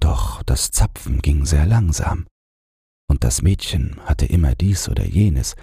Doch 0.00 0.42
das 0.42 0.70
Zapfen 0.70 1.22
ging 1.22 1.44
sehr 1.44 1.66
langsam, 1.66 2.26
und 3.08 3.24
das 3.24 3.42
Mädchen 3.42 4.00
hatte 4.04 4.26
immer 4.26 4.54
dies 4.54 4.88
oder 4.88 5.04
jenes, 5.04 5.54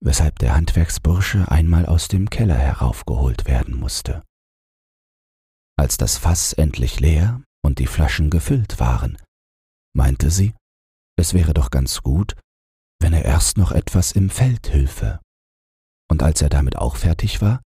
weshalb 0.00 0.38
der 0.38 0.54
Handwerksbursche 0.54 1.50
einmal 1.50 1.86
aus 1.86 2.08
dem 2.08 2.30
Keller 2.30 2.56
heraufgeholt 2.56 3.46
werden 3.46 3.78
musste. 3.78 4.22
Als 5.80 5.96
das 5.96 6.18
Fass 6.18 6.52
endlich 6.52 7.00
leer 7.00 7.42
und 7.64 7.78
die 7.78 7.86
Flaschen 7.86 8.28
gefüllt 8.28 8.80
waren, 8.80 9.16
meinte 9.96 10.30
sie, 10.30 10.52
es 11.18 11.32
wäre 11.32 11.54
doch 11.54 11.70
ganz 11.70 12.02
gut, 12.02 12.36
wenn 13.00 13.14
er 13.14 13.24
erst 13.24 13.56
noch 13.56 13.72
etwas 13.72 14.12
im 14.12 14.28
Feld 14.28 14.74
hülfe. 14.74 15.20
Und 16.10 16.22
als 16.22 16.42
er 16.42 16.50
damit 16.50 16.76
auch 16.76 16.96
fertig 16.96 17.40
war, 17.40 17.62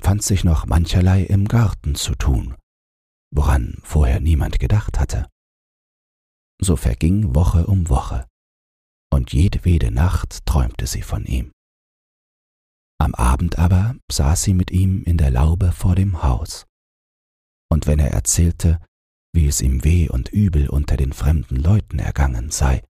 fand 0.00 0.22
sich 0.22 0.44
noch 0.44 0.66
mancherlei 0.66 1.24
im 1.24 1.48
Garten 1.48 1.96
zu 1.96 2.14
tun, 2.14 2.54
woran 3.34 3.76
vorher 3.82 4.20
niemand 4.20 4.60
gedacht 4.60 5.00
hatte. 5.00 5.28
So 6.60 6.76
verging 6.76 7.34
Woche 7.34 7.66
um 7.66 7.88
Woche, 7.88 8.24
und 9.12 9.32
jedwede 9.32 9.90
Nacht 9.90 10.46
träumte 10.46 10.86
sie 10.86 11.02
von 11.02 11.24
ihm. 11.24 11.50
Am 13.00 13.16
Abend 13.16 13.58
aber 13.58 13.96
saß 14.12 14.44
sie 14.44 14.54
mit 14.54 14.70
ihm 14.70 15.02
in 15.02 15.18
der 15.18 15.32
Laube 15.32 15.72
vor 15.72 15.96
dem 15.96 16.22
Haus. 16.22 16.66
Und 17.72 17.86
wenn 17.86 18.00
er 18.00 18.10
erzählte, 18.10 18.84
wie 19.34 19.46
es 19.46 19.62
ihm 19.62 19.82
weh 19.82 20.06
und 20.10 20.28
übel 20.28 20.68
unter 20.68 20.98
den 20.98 21.14
fremden 21.14 21.56
Leuten 21.56 21.98
ergangen 21.98 22.50
sei, 22.50 22.84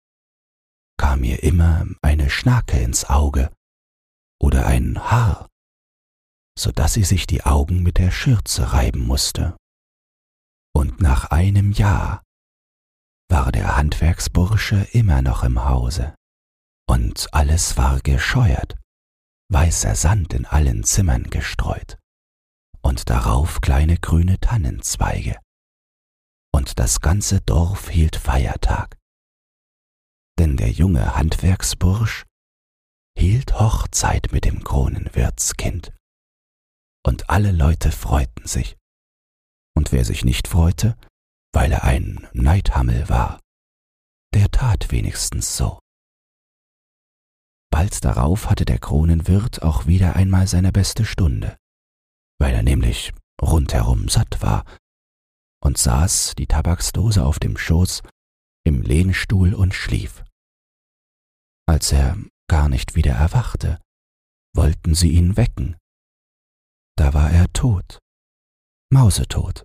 kam 0.98 1.22
ihr 1.22 1.44
immer 1.44 1.86
eine 2.02 2.28
Schnake 2.28 2.80
ins 2.80 3.04
Auge 3.04 3.52
oder 4.40 4.66
ein 4.66 4.98
Haar, 4.98 5.48
so 6.58 6.72
dass 6.72 6.94
sie 6.94 7.04
sich 7.04 7.28
die 7.28 7.44
Augen 7.44 7.84
mit 7.84 7.98
der 7.98 8.10
Schürze 8.10 8.72
reiben 8.72 9.06
musste. 9.06 9.56
Und 10.74 11.00
nach 11.00 11.30
einem 11.30 11.70
Jahr 11.70 12.24
war 13.30 13.52
der 13.52 13.76
Handwerksbursche 13.76 14.88
immer 14.90 15.22
noch 15.22 15.44
im 15.44 15.64
Hause, 15.64 16.12
und 16.88 17.32
alles 17.32 17.76
war 17.76 18.00
gescheuert, 18.00 18.76
weißer 19.48 19.94
Sand 19.94 20.34
in 20.34 20.44
allen 20.44 20.82
Zimmern 20.82 21.30
gestreut, 21.30 22.01
und 22.92 23.08
darauf 23.08 23.62
kleine 23.62 23.96
grüne 23.96 24.38
Tannenzweige, 24.38 25.40
und 26.54 26.78
das 26.78 27.00
ganze 27.00 27.40
Dorf 27.40 27.88
hielt 27.88 28.16
Feiertag. 28.16 28.98
Denn 30.38 30.58
der 30.58 30.70
junge 30.70 31.16
Handwerksbursch 31.16 32.26
hielt 33.18 33.58
Hochzeit 33.58 34.30
mit 34.32 34.44
dem 34.44 34.62
Kronenwirtskind. 34.62 35.94
Und 37.02 37.30
alle 37.30 37.52
Leute 37.52 37.92
freuten 37.92 38.46
sich. 38.46 38.76
Und 39.74 39.90
wer 39.92 40.04
sich 40.04 40.22
nicht 40.26 40.46
freute, 40.46 40.98
weil 41.54 41.72
er 41.72 41.84
ein 41.84 42.28
Neidhammel 42.34 43.08
war, 43.08 43.40
der 44.34 44.50
tat 44.50 44.90
wenigstens 44.90 45.56
so. 45.56 45.78
Bald 47.70 48.04
darauf 48.04 48.50
hatte 48.50 48.66
der 48.66 48.78
Kronenwirt 48.78 49.62
auch 49.62 49.86
wieder 49.86 50.14
einmal 50.14 50.46
seine 50.46 50.72
beste 50.72 51.06
Stunde, 51.06 51.56
weil 52.42 52.54
er 52.56 52.64
nämlich 52.64 53.12
rundherum 53.40 54.08
satt 54.08 54.42
war 54.42 54.64
und 55.62 55.78
saß, 55.78 56.34
die 56.36 56.48
Tabaksdose 56.48 57.24
auf 57.24 57.38
dem 57.38 57.56
Schoß, 57.56 58.02
im 58.66 58.82
Lehnstuhl 58.82 59.54
und 59.54 59.74
schlief. 59.74 60.24
Als 61.68 61.92
er 61.92 62.16
gar 62.48 62.68
nicht 62.68 62.96
wieder 62.96 63.12
erwachte, 63.12 63.80
wollten 64.56 64.96
sie 64.96 65.12
ihn 65.12 65.36
wecken. 65.36 65.76
Da 66.96 67.14
war 67.14 67.30
er 67.30 67.46
tot, 67.52 68.00
mausetot. 68.90 69.62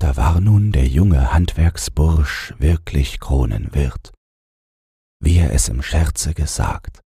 Da 0.00 0.16
war 0.16 0.40
nun 0.40 0.72
der 0.72 0.88
junge 0.88 1.32
Handwerksbursch 1.32 2.54
wirklich 2.58 3.20
Kronenwirt, 3.20 4.12
wie 5.20 5.38
er 5.38 5.52
es 5.52 5.68
im 5.68 5.80
Scherze 5.80 6.34
gesagt, 6.34 7.00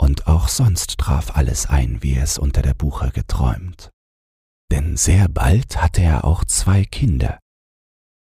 und 0.00 0.26
auch 0.26 0.48
sonst 0.48 0.98
traf 0.98 1.36
alles 1.36 1.66
ein, 1.66 2.02
wie 2.02 2.16
es 2.16 2.38
unter 2.38 2.62
der 2.62 2.74
Buche 2.74 3.10
geträumt 3.10 3.90
denn 4.70 4.96
sehr 4.96 5.28
bald 5.28 5.82
hatte 5.82 6.02
er 6.02 6.24
auch 6.24 6.44
zwei 6.44 6.84
Kinder. 6.84 7.38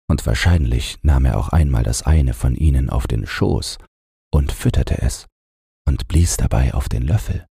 Und 0.09 0.27
wahrscheinlich 0.27 0.99
nahm 1.03 1.25
er 1.25 1.39
auch 1.39 1.51
einmal 1.51 1.83
das 1.83 2.03
eine 2.03 2.35
von 2.35 2.55
ihnen 2.55 2.91
auf 2.91 3.07
den 3.07 3.27
Schoß 3.27 3.79
und 4.33 4.53
fütterte 4.53 5.01
es 5.03 5.27
und 5.87 6.09
blies 6.09 6.37
dabei 6.37 6.75
auf 6.75 6.89
den 6.89 7.03
Löffel. 7.03 7.47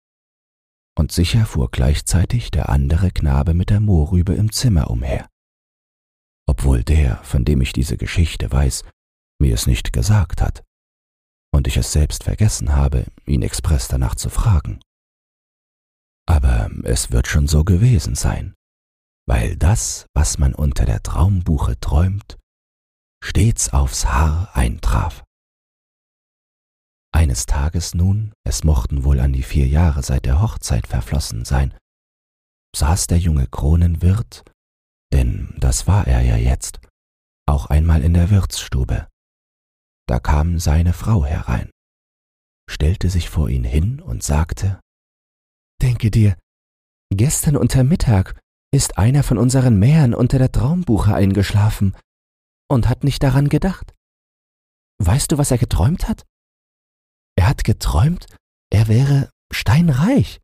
Und 0.96 1.12
sicher 1.12 1.46
fuhr 1.46 1.70
gleichzeitig 1.70 2.50
der 2.50 2.68
andere 2.68 3.10
Knabe 3.10 3.54
mit 3.54 3.70
der 3.70 3.80
Mohrrübe 3.80 4.34
im 4.34 4.50
Zimmer 4.50 4.90
umher. 4.90 5.28
Obwohl 6.48 6.82
der, 6.82 7.22
von 7.22 7.44
dem 7.44 7.60
ich 7.60 7.72
diese 7.72 7.96
Geschichte 7.96 8.50
weiß, 8.50 8.84
mir 9.40 9.54
es 9.54 9.66
nicht 9.66 9.92
gesagt 9.92 10.40
hat 10.40 10.64
und 11.52 11.66
ich 11.66 11.76
es 11.76 11.92
selbst 11.92 12.24
vergessen 12.24 12.74
habe, 12.74 13.06
ihn 13.26 13.42
express 13.42 13.88
danach 13.88 14.14
zu 14.14 14.30
fragen. 14.30 14.80
Aber 16.26 16.70
es 16.84 17.10
wird 17.10 17.26
schon 17.26 17.46
so 17.48 17.64
gewesen 17.64 18.14
sein 18.14 18.54
weil 19.28 19.56
das, 19.56 20.06
was 20.14 20.38
man 20.38 20.54
unter 20.54 20.86
der 20.86 21.02
Traumbuche 21.02 21.78
träumt, 21.78 22.38
stets 23.22 23.68
aufs 23.74 24.06
Haar 24.06 24.56
eintraf. 24.56 25.22
Eines 27.12 27.44
Tages 27.44 27.94
nun, 27.94 28.32
es 28.44 28.64
mochten 28.64 29.04
wohl 29.04 29.20
an 29.20 29.34
die 29.34 29.42
vier 29.42 29.68
Jahre 29.68 30.02
seit 30.02 30.24
der 30.24 30.40
Hochzeit 30.40 30.86
verflossen 30.86 31.44
sein, 31.44 31.76
saß 32.74 33.06
der 33.06 33.18
junge 33.18 33.46
Kronenwirt, 33.46 34.50
denn 35.12 35.54
das 35.58 35.86
war 35.86 36.06
er 36.06 36.22
ja 36.22 36.36
jetzt, 36.36 36.80
auch 37.46 37.66
einmal 37.66 38.02
in 38.02 38.14
der 38.14 38.30
Wirtsstube. 38.30 39.08
Da 40.08 40.18
kam 40.20 40.58
seine 40.58 40.94
Frau 40.94 41.26
herein, 41.26 41.70
stellte 42.68 43.10
sich 43.10 43.28
vor 43.28 43.50
ihn 43.50 43.64
hin 43.64 44.00
und 44.00 44.22
sagte, 44.22 44.80
Denke 45.82 46.10
dir, 46.10 46.36
gestern 47.14 47.56
unter 47.56 47.84
Mittag 47.84 48.40
ist 48.72 48.96
einer 48.96 49.22
von 49.22 49.36
unseren 49.36 49.78
Mähern 49.78 50.14
unter 50.14 50.38
der 50.38 50.50
Traumbuche 50.50 51.14
eingeschlafen 51.14 51.94
und 52.70 52.88
hat 52.88 53.04
nicht 53.04 53.22
daran 53.22 53.50
gedacht. 53.50 53.94
Weißt 54.98 55.30
du, 55.30 55.38
was 55.38 55.50
er 55.50 55.58
geträumt 55.58 56.08
hat? 56.08 56.24
Er 57.36 57.46
hat 57.46 57.62
geträumt, 57.62 58.26
er 58.70 58.88
wäre 58.88 59.30
steinreich. 59.52 60.40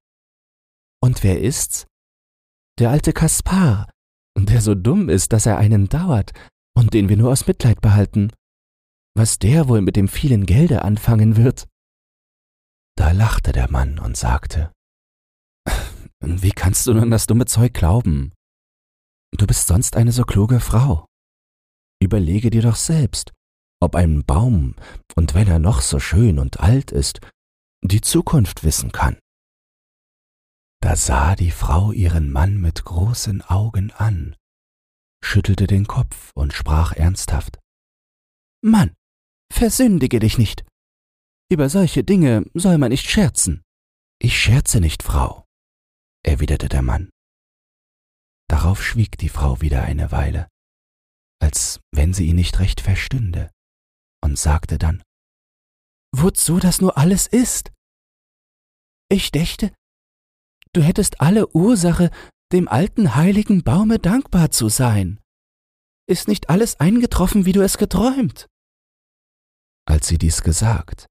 Und 1.03 1.23
wer 1.23 1.41
ist's? 1.41 1.87
Der 2.79 2.91
alte 2.91 3.15
Kaspar, 3.15 3.91
der 4.37 4.61
so 4.61 4.75
dumm 4.75 5.09
ist, 5.09 5.33
dass 5.33 5.47
er 5.47 5.57
einen 5.57 5.89
dauert 5.89 6.33
und 6.77 6.93
den 6.93 7.09
wir 7.09 7.17
nur 7.17 7.33
aus 7.33 7.47
Mitleid 7.47 7.81
behalten. 7.81 8.31
Was 9.17 9.39
der 9.39 9.69
wohl 9.69 9.81
mit 9.81 9.97
dem 9.97 10.09
vielen 10.09 10.45
Gelde 10.45 10.83
anfangen 10.83 11.37
wird? 11.37 11.69
Da 12.97 13.13
lachte 13.13 13.53
der 13.53 13.71
Mann 13.71 13.99
und 13.99 14.17
sagte, 14.17 14.73
wie 16.21 16.53
kannst 16.53 16.87
du 16.87 16.95
nun 16.95 17.11
das 17.11 17.27
dumme 17.27 17.47
Zeug 17.47 17.75
glauben? 17.75 18.33
Du 19.37 19.47
bist 19.47 19.67
sonst 19.67 19.97
eine 19.97 20.13
so 20.13 20.25
kluge 20.25 20.61
Frau. 20.61 21.07
Überlege 22.01 22.51
dir 22.51 22.63
doch 22.63 22.77
selbst, 22.77 23.33
ob 23.81 23.95
ein 23.95 24.25
Baum, 24.25 24.75
und 25.17 25.35
wenn 25.35 25.49
er 25.49 25.59
noch 25.59 25.81
so 25.81 25.99
schön 26.01 26.39
und 26.39 26.61
alt 26.61 26.91
ist, 26.91 27.21
die 27.83 28.01
Zukunft 28.01 28.65
wissen 28.65 28.93
kann. 28.93 29.19
Da 30.81 30.97
sah 30.97 31.37
die 31.37 31.51
Frau 31.51 31.93
ihren 31.93 32.31
Mann 32.31 32.61
mit 32.61 32.85
großen 32.85 33.43
Augen 33.43 33.91
an, 33.93 34.37
schüttelte 35.23 35.67
den 35.67 35.87
Kopf 35.87 36.31
und 36.35 36.53
sprach 36.53 36.93
ernsthaft 36.93 37.59
Mann, 38.63 38.95
versündige 39.55 40.19
dich 40.19 40.39
nicht. 40.39 40.65
Über 41.51 41.69
solche 41.69 42.05
Dinge 42.05 42.45
soll 42.55 42.79
man 42.79 42.91
nicht 42.91 43.09
scherzen. 43.09 43.63
Ich 44.21 44.39
scherze 44.39 44.81
nicht, 44.81 45.03
Frau, 45.03 45.45
erwiderte 46.25 46.69
der 46.69 46.83
Mann. 46.83 47.11
Darauf 48.49 48.83
schwieg 48.83 49.19
die 49.19 49.29
Frau 49.29 49.61
wieder 49.61 49.83
eine 49.83 50.13
Weile, 50.13 50.49
als 51.41 51.81
wenn 51.93 52.13
sie 52.13 52.27
ihn 52.27 52.37
nicht 52.37 52.59
recht 52.59 52.81
verstünde, 52.81 53.51
und 54.23 54.39
sagte 54.39 54.79
dann 54.79 55.03
Wozu 56.17 56.61
das 56.61 56.81
nur 56.81 56.97
alles 56.97 57.27
ist? 57.27 57.73
Ich 59.11 59.33
dächte, 59.33 59.75
du 60.73 60.83
hättest 60.83 61.21
alle 61.21 61.49
Ursache, 61.49 62.11
dem 62.53 62.69
alten 62.69 63.17
heiligen 63.17 63.65
Baume 63.65 63.99
dankbar 63.99 64.51
zu 64.51 64.69
sein. 64.69 65.21
Ist 66.07 66.29
nicht 66.29 66.51
alles 66.51 66.79
eingetroffen, 66.79 67.47
wie 67.47 67.53
du 67.53 67.63
es 67.63 67.79
geträumt? 67.79 68.47
Als 69.87 70.09
sie 70.09 70.19
dies 70.19 70.43
gesagt, 70.43 71.07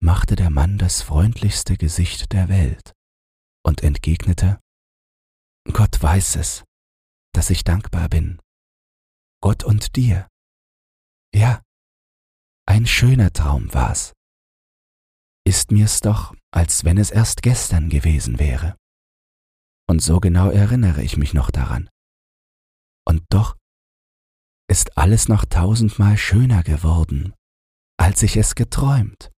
machte 0.00 0.36
der 0.36 0.50
Mann 0.50 0.78
das 0.78 1.02
freundlichste 1.02 1.76
Gesicht 1.76 2.32
der 2.32 2.48
Welt 2.48 2.92
und 3.64 3.82
entgegnete, 3.82 4.60
Gott 5.72 6.02
weiß 6.02 6.36
es, 6.36 6.64
dass 7.32 7.50
ich 7.50 7.64
dankbar 7.64 8.08
bin. 8.08 8.40
Gott 9.40 9.64
und 9.64 9.96
dir. 9.96 10.28
Ja, 11.34 11.62
ein 12.66 12.86
schöner 12.86 13.32
Traum 13.32 13.72
war's. 13.74 14.14
Ist 15.46 15.70
mir's 15.70 16.00
doch, 16.00 16.34
als 16.50 16.84
wenn 16.84 16.96
es 16.96 17.10
erst 17.10 17.42
gestern 17.42 17.90
gewesen 17.90 18.38
wäre. 18.38 18.76
Und 19.86 20.00
so 20.00 20.20
genau 20.20 20.50
erinnere 20.50 21.02
ich 21.02 21.18
mich 21.18 21.34
noch 21.34 21.50
daran. 21.50 21.90
Und 23.06 23.24
doch 23.28 23.56
ist 24.66 24.96
alles 24.96 25.28
noch 25.28 25.44
tausendmal 25.44 26.16
schöner 26.16 26.62
geworden, 26.62 27.34
als 27.96 28.22
ich 28.22 28.36
es 28.36 28.54
geträumt. 28.54 29.30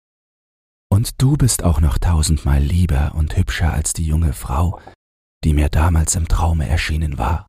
Und 0.91 1.21
du 1.21 1.35
bist 1.35 1.63
auch 1.63 1.81
noch 1.81 1.97
tausendmal 1.97 2.61
lieber 2.61 3.15
und 3.15 3.35
hübscher 3.35 3.73
als 3.73 3.93
die 3.93 4.05
junge 4.05 4.33
Frau, 4.33 4.79
die 5.43 5.53
mir 5.53 5.69
damals 5.69 6.15
im 6.15 6.27
Traume 6.27 6.67
erschienen 6.67 7.17
war. 7.17 7.47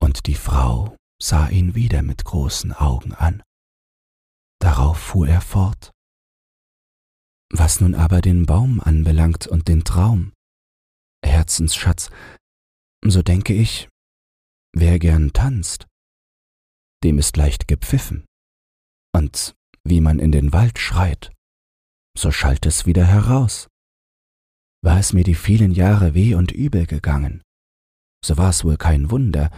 Und 0.00 0.26
die 0.26 0.34
Frau 0.34 0.96
sah 1.20 1.48
ihn 1.48 1.74
wieder 1.74 2.02
mit 2.02 2.24
großen 2.24 2.72
Augen 2.72 3.14
an. 3.14 3.42
Darauf 4.60 4.98
fuhr 4.98 5.28
er 5.28 5.40
fort. 5.40 5.90
Was 7.50 7.80
nun 7.80 7.94
aber 7.94 8.20
den 8.20 8.44
Baum 8.44 8.80
anbelangt 8.80 9.46
und 9.46 9.68
den 9.68 9.84
Traum, 9.84 10.32
Herzensschatz, 11.24 12.10
so 13.04 13.22
denke 13.22 13.54
ich, 13.54 13.88
wer 14.74 14.98
gern 14.98 15.32
tanzt, 15.32 15.86
dem 17.04 17.18
ist 17.18 17.36
leicht 17.36 17.68
gepfiffen. 17.68 18.25
Und 19.16 19.56
wie 19.82 20.02
man 20.02 20.18
in 20.18 20.30
den 20.30 20.52
Wald 20.52 20.78
schreit, 20.78 21.32
so 22.18 22.30
schallt 22.30 22.66
es 22.66 22.84
wieder 22.84 23.06
heraus. 23.06 23.66
war 24.84 24.98
es 24.98 25.14
mir 25.14 25.24
die 25.24 25.34
vielen 25.34 25.72
Jahre 25.72 26.12
weh 26.12 26.34
und 26.34 26.52
übel 26.52 26.86
gegangen. 26.86 27.42
So 28.22 28.36
war 28.36 28.50
es 28.50 28.62
wohl 28.62 28.76
kein 28.76 29.10
Wunder, 29.10 29.50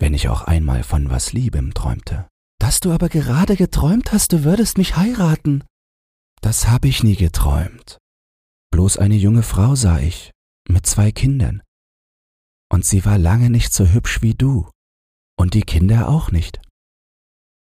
wenn 0.00 0.12
ich 0.12 0.28
auch 0.28 0.42
einmal 0.42 0.82
von 0.82 1.08
was 1.08 1.32
Liebem 1.32 1.72
träumte. 1.72 2.26
Dass 2.58 2.80
du 2.80 2.90
aber 2.90 3.08
gerade 3.08 3.54
geträumt 3.54 4.10
hast, 4.10 4.32
du 4.32 4.42
würdest 4.42 4.76
mich 4.76 4.96
heiraten. 4.96 5.62
Das 6.40 6.66
habe 6.66 6.88
ich 6.88 7.04
nie 7.04 7.16
geträumt. 7.16 7.98
Bloß 8.72 8.98
eine 8.98 9.14
junge 9.14 9.44
Frau 9.44 9.76
sah 9.76 10.00
ich, 10.00 10.32
mit 10.68 10.84
zwei 10.84 11.12
Kindern. 11.12 11.62
Und 12.72 12.84
sie 12.84 13.04
war 13.04 13.18
lange 13.18 13.50
nicht 13.50 13.72
so 13.72 13.86
hübsch 13.86 14.20
wie 14.20 14.34
du, 14.34 14.68
und 15.38 15.54
die 15.54 15.62
Kinder 15.62 16.08
auch 16.08 16.32
nicht. 16.32 16.60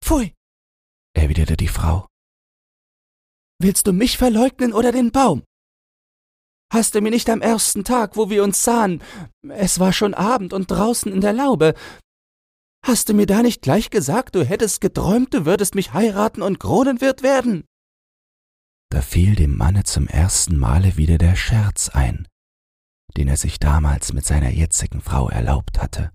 Pfui, 0.05 0.35
erwiderte 1.19 1.57
die 1.57 1.69
Frau. 1.69 2.07
Willst 3.61 3.87
du 3.87 3.93
mich 3.93 4.19
verleugnen 4.19 4.73
oder 4.73 4.93
den 4.93 5.11
Baum? 5.11 5.43
Hast 6.73 6.95
du 6.95 7.01
mir 7.01 7.11
nicht 7.11 7.29
am 7.31 7.41
ersten 7.41 7.83
Tag, 7.83 8.17
wo 8.17 8.31
wir 8.31 8.45
uns 8.45 8.63
sahen, 8.63 9.03
es 9.49 9.81
war 9.81 9.93
schon 9.93 10.15
Abend 10.15 10.53
und 10.53 10.71
draußen 10.71 11.11
in 11.13 11.21
der 11.21 11.33
Laube, 11.33 11.75
hast 12.85 13.09
du 13.09 13.15
mir 13.15 13.27
da 13.27 13.43
nicht 13.43 13.63
gleich 13.63 13.91
gesagt, 13.91 14.35
du 14.35 14.45
hättest 14.45 14.81
geträumt, 14.81 15.33
du 15.35 15.45
würdest 15.47 15.75
mich 15.75 15.93
heiraten 15.93 16.43
und 16.43 16.61
Kronenwirt 16.61 17.23
werden? 17.23 17.65
Da 18.91 19.03
fiel 19.03 19.35
dem 19.35 19.57
Manne 19.57 19.85
zum 19.85 20.07
ersten 20.07 20.57
Male 20.57 20.97
wieder 20.97 21.19
der 21.19 21.37
Scherz 21.37 21.89
ein, 21.89 22.29
den 23.17 23.29
er 23.29 23.37
sich 23.37 23.59
damals 23.59 24.13
mit 24.13 24.25
seiner 24.25 24.51
jetzigen 24.51 25.01
Frau 25.01 25.29
erlaubt 25.29 25.81
hatte. 25.81 26.13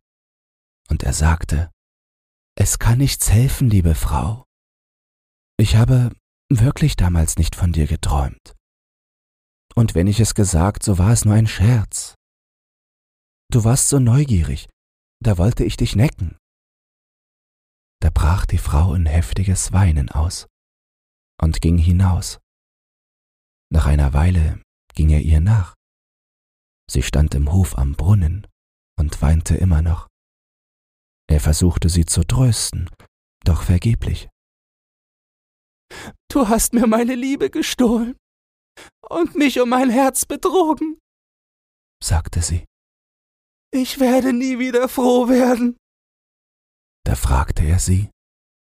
Und 0.89 1.04
er 1.04 1.13
sagte, 1.13 1.72
Es 2.56 2.80
kann 2.80 3.00
nichts 3.00 3.32
helfen, 3.32 3.70
liebe 3.70 3.96
Frau. 3.96 4.46
Ich 5.58 5.76
habe 5.76 6.12
wirklich 6.50 6.96
damals 6.96 7.38
nicht 7.38 7.56
von 7.56 7.72
dir 7.72 7.88
geträumt. 7.88 8.56
Und 9.76 9.96
wenn 9.96 10.08
ich 10.08 10.20
es 10.20 10.36
gesagt, 10.36 10.84
so 10.84 10.98
war 10.98 11.12
es 11.12 11.26
nur 11.26 11.34
ein 11.34 11.48
Scherz. 11.48 12.16
Du 13.52 13.63
warst 13.63 13.89
so 13.89 14.00
neugierig, 14.00 14.68
da 15.22 15.38
wollte 15.38 15.63
ich 15.63 15.78
dich 15.78 15.96
necken. 15.96 16.38
Da 18.02 18.10
brach 18.10 18.46
die 18.46 18.58
Frau 18.58 18.94
in 18.94 19.06
heftiges 19.06 19.72
Weinen 19.72 20.10
aus 20.10 20.48
und 21.42 21.62
ging 21.62 21.78
hinaus. 21.78 22.39
Nach 23.72 23.86
einer 23.86 24.13
Weile 24.13 24.62
ging 24.94 25.10
er 25.10 25.22
ihr 25.22 25.39
nach. 25.39 25.76
Sie 26.89 27.02
stand 27.02 27.34
im 27.36 27.52
Hof 27.52 27.78
am 27.78 27.94
Brunnen 27.94 28.46
und 29.00 29.22
weinte 29.22 29.56
immer 29.56 29.82
noch. 29.82 30.08
Er 31.28 31.39
versuchte 31.39 31.89
sie 31.89 32.06
zu 32.06 32.24
trösten, 32.24 32.89
doch 33.46 33.63
vergeblich. 33.63 34.30
Du 36.30 36.48
hast 36.48 36.74
mir 36.74 36.88
meine 36.88 37.16
Liebe 37.16 37.50
gestohlen 37.50 38.16
und 39.10 39.36
mich 39.36 39.60
um 39.60 39.70
mein 39.70 39.90
Herz 39.90 40.26
betrogen, 40.26 40.98
sagte 42.04 42.42
sie. 42.42 42.66
Ich 43.72 44.00
werde 44.00 44.34
nie 44.34 44.60
wieder 44.60 44.88
froh 44.88 45.30
werden. 45.30 45.78
Da 47.06 47.16
fragte 47.16 47.64
er 47.64 47.80
sie, 47.80 48.10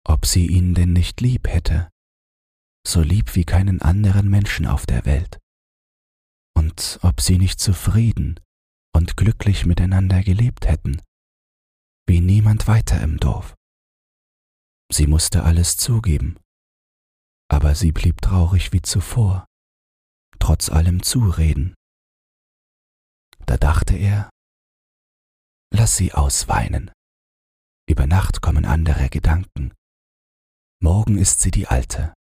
ob 0.08 0.26
sie 0.26 0.48
ihn 0.48 0.74
denn 0.74 0.94
nicht 0.94 1.22
lieb 1.22 1.48
hätte, 1.48 1.90
so 2.88 3.02
lieb 3.02 3.36
wie 3.36 3.46
keinen 3.46 3.82
anderen 3.82 4.30
Menschen 4.30 4.66
auf 4.66 4.86
der 4.86 5.06
Welt, 5.06 5.40
und 6.56 7.00
ob 7.02 7.22
sie 7.22 7.38
nicht 7.38 7.60
zufrieden 7.60 8.40
und 8.96 9.18
glücklich 9.18 9.66
miteinander 9.66 10.24
gelebt 10.24 10.68
hätten, 10.68 11.02
wie 12.08 12.22
niemand 12.22 12.68
weiter 12.68 13.02
im 13.02 13.18
Dorf. 13.18 13.56
Sie 14.92 15.08
musste 15.08 15.44
alles 15.44 15.78
zugeben, 15.78 16.38
aber 17.52 17.76
sie 17.76 17.92
blieb 17.92 18.22
traurig 18.22 18.72
wie 18.72 18.82
zuvor, 18.82 19.46
trotz 20.40 20.70
allem 20.70 21.04
Zureden. 21.04 21.76
Da 23.46 23.58
dachte 23.58 23.98
er, 23.98 24.30
lass 25.74 25.98
sie 25.98 26.14
ausweinen. 26.14 26.92
Über 27.90 28.08
Nacht 28.08 28.42
kommen 28.42 28.64
andere 28.64 29.10
Gedanken. 29.10 29.74
Morgen 30.82 31.18
ist 31.18 31.42
sie 31.42 31.52
die 31.52 31.68
Alte. 31.68 32.14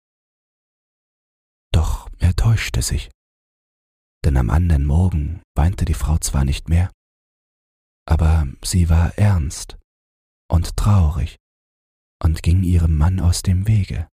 Doch 1.72 2.10
er 2.18 2.34
täuschte 2.34 2.82
sich, 2.82 3.08
denn 4.24 4.36
am 4.36 4.50
anderen 4.50 4.84
Morgen 4.84 5.42
weinte 5.54 5.84
die 5.84 5.94
Frau 5.94 6.18
zwar 6.18 6.44
nicht 6.44 6.68
mehr, 6.68 6.90
aber 8.04 8.48
sie 8.64 8.88
war 8.88 9.16
ernst 9.16 9.78
und 10.50 10.76
traurig 10.76 11.36
und 12.20 12.42
ging 12.42 12.64
ihrem 12.64 12.96
Mann 12.96 13.20
aus 13.20 13.42
dem 13.42 13.68
Wege. 13.68 14.09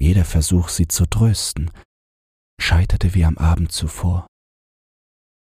Jeder 0.00 0.24
Versuch, 0.24 0.68
sie 0.68 0.88
zu 0.88 1.06
trösten, 1.06 1.70
scheiterte 2.60 3.14
wie 3.14 3.24
am 3.24 3.38
Abend 3.38 3.72
zuvor. 3.72 4.26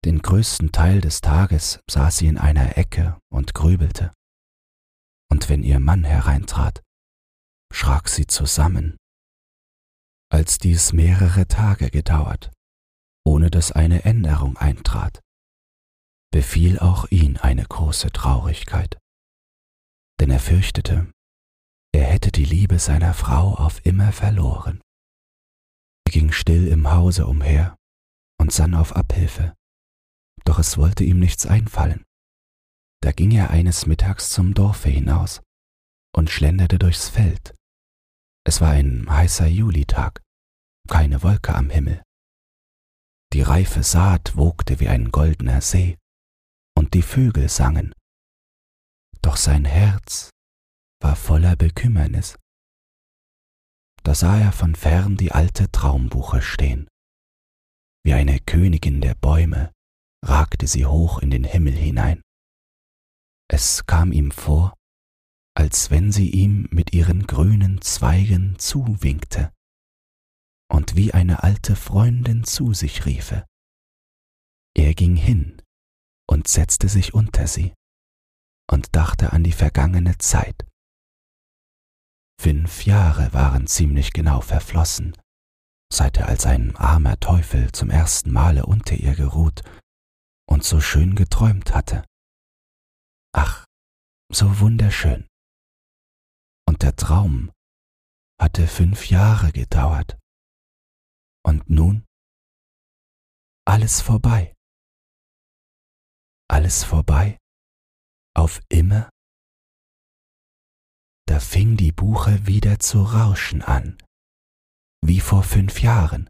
Den 0.04 0.20
größten 0.20 0.72
Teil 0.72 1.00
des 1.00 1.20
Tages 1.20 1.80
saß 1.88 2.18
sie 2.18 2.26
in 2.26 2.38
einer 2.38 2.76
Ecke 2.76 3.18
und 3.30 3.54
grübelte. 3.54 4.12
Und 5.30 5.48
wenn 5.48 5.62
ihr 5.62 5.78
Mann 5.78 6.04
hereintrat, 6.04 6.82
schrak 7.72 8.08
sie 8.08 8.26
zusammen. 8.26 8.96
Als 10.30 10.58
dies 10.58 10.92
mehrere 10.92 11.46
Tage 11.46 11.90
gedauert, 11.90 12.50
ohne 13.24 13.50
dass 13.50 13.70
eine 13.70 14.04
Änderung 14.04 14.56
eintrat, 14.56 15.20
befiel 16.32 16.78
auch 16.78 17.10
ihn 17.10 17.36
eine 17.36 17.64
große 17.64 18.10
Traurigkeit, 18.10 18.98
denn 20.20 20.30
er 20.30 20.40
fürchtete, 20.40 21.12
er 21.92 22.04
hätte 22.04 22.32
die 22.32 22.44
Liebe 22.44 22.78
seiner 22.78 23.14
Frau 23.14 23.54
auf 23.54 23.84
immer 23.84 24.12
verloren. 24.12 24.80
Er 26.06 26.12
ging 26.12 26.32
still 26.32 26.68
im 26.68 26.90
Hause 26.90 27.26
umher 27.26 27.76
und 28.38 28.52
sann 28.52 28.74
auf 28.74 28.96
Abhilfe, 28.96 29.54
doch 30.44 30.58
es 30.58 30.76
wollte 30.78 31.04
ihm 31.04 31.18
nichts 31.18 31.46
einfallen. 31.46 32.04
Da 33.02 33.12
ging 33.12 33.30
er 33.32 33.50
eines 33.50 33.86
Mittags 33.86 34.30
zum 34.30 34.54
Dorfe 34.54 34.88
hinaus 34.88 35.40
und 36.14 36.30
schlenderte 36.30 36.78
durchs 36.78 37.08
Feld. 37.08 37.54
Es 38.44 38.60
war 38.60 38.70
ein 38.70 39.08
heißer 39.08 39.46
Julitag, 39.46 40.20
keine 40.88 41.22
Wolke 41.22 41.54
am 41.54 41.70
Himmel. 41.70 42.02
Die 43.32 43.42
reife 43.42 43.82
Saat 43.82 44.36
wogte 44.36 44.80
wie 44.80 44.88
ein 44.88 45.10
goldener 45.10 45.60
See, 45.60 45.96
und 46.76 46.94
die 46.94 47.02
Vögel 47.02 47.48
sangen. 47.48 47.94
Doch 49.22 49.36
sein 49.36 49.64
Herz 49.64 50.31
war 51.02 51.16
voller 51.16 51.56
Bekümmernis. 51.56 52.38
Da 54.02 54.14
sah 54.14 54.38
er 54.38 54.52
von 54.52 54.74
fern 54.74 55.16
die 55.16 55.32
alte 55.32 55.70
Traumbuche 55.70 56.42
stehen. 56.42 56.88
Wie 58.04 58.14
eine 58.14 58.40
Königin 58.40 59.00
der 59.00 59.14
Bäume 59.14 59.72
ragte 60.24 60.66
sie 60.66 60.86
hoch 60.86 61.18
in 61.18 61.30
den 61.30 61.44
Himmel 61.44 61.72
hinein. 61.72 62.22
Es 63.48 63.86
kam 63.86 64.12
ihm 64.12 64.30
vor, 64.30 64.74
als 65.54 65.90
wenn 65.90 66.10
sie 66.10 66.30
ihm 66.30 66.68
mit 66.70 66.92
ihren 66.92 67.26
grünen 67.26 67.80
Zweigen 67.82 68.58
zuwinkte 68.58 69.52
und 70.70 70.96
wie 70.96 71.12
eine 71.12 71.42
alte 71.42 71.76
Freundin 71.76 72.44
zu 72.44 72.72
sich 72.72 73.04
riefe. 73.04 73.46
Er 74.74 74.94
ging 74.94 75.16
hin 75.16 75.60
und 76.26 76.48
setzte 76.48 76.88
sich 76.88 77.12
unter 77.12 77.46
sie 77.46 77.74
und 78.70 78.96
dachte 78.96 79.32
an 79.32 79.44
die 79.44 79.52
vergangene 79.52 80.16
Zeit. 80.18 80.66
Fünf 82.42 82.86
Jahre 82.86 83.32
waren 83.32 83.68
ziemlich 83.68 84.12
genau 84.12 84.40
verflossen, 84.40 85.16
seit 85.92 86.16
er 86.16 86.26
als 86.26 86.44
ein 86.44 86.74
armer 86.74 87.20
Teufel 87.20 87.70
zum 87.70 87.88
ersten 87.88 88.32
Male 88.32 88.66
unter 88.66 88.96
ihr 88.96 89.14
geruht 89.14 89.62
und 90.48 90.64
so 90.64 90.80
schön 90.80 91.14
geträumt 91.14 91.72
hatte. 91.72 92.04
Ach, 93.32 93.64
so 94.28 94.58
wunderschön. 94.58 95.28
Und 96.66 96.82
der 96.82 96.96
Traum 96.96 97.52
hatte 98.40 98.66
fünf 98.66 99.08
Jahre 99.08 99.52
gedauert. 99.52 100.18
Und 101.46 101.70
nun 101.70 102.04
alles 103.64 104.00
vorbei. 104.00 104.52
Alles 106.50 106.82
vorbei. 106.82 107.38
Auf 108.34 108.60
immer 108.68 109.10
da 111.26 111.40
fing 111.40 111.76
die 111.76 111.92
Buche 111.92 112.46
wieder 112.46 112.78
zu 112.78 113.02
rauschen 113.02 113.62
an, 113.62 113.96
wie 115.04 115.20
vor 115.20 115.42
fünf 115.42 115.80
Jahren, 115.82 116.28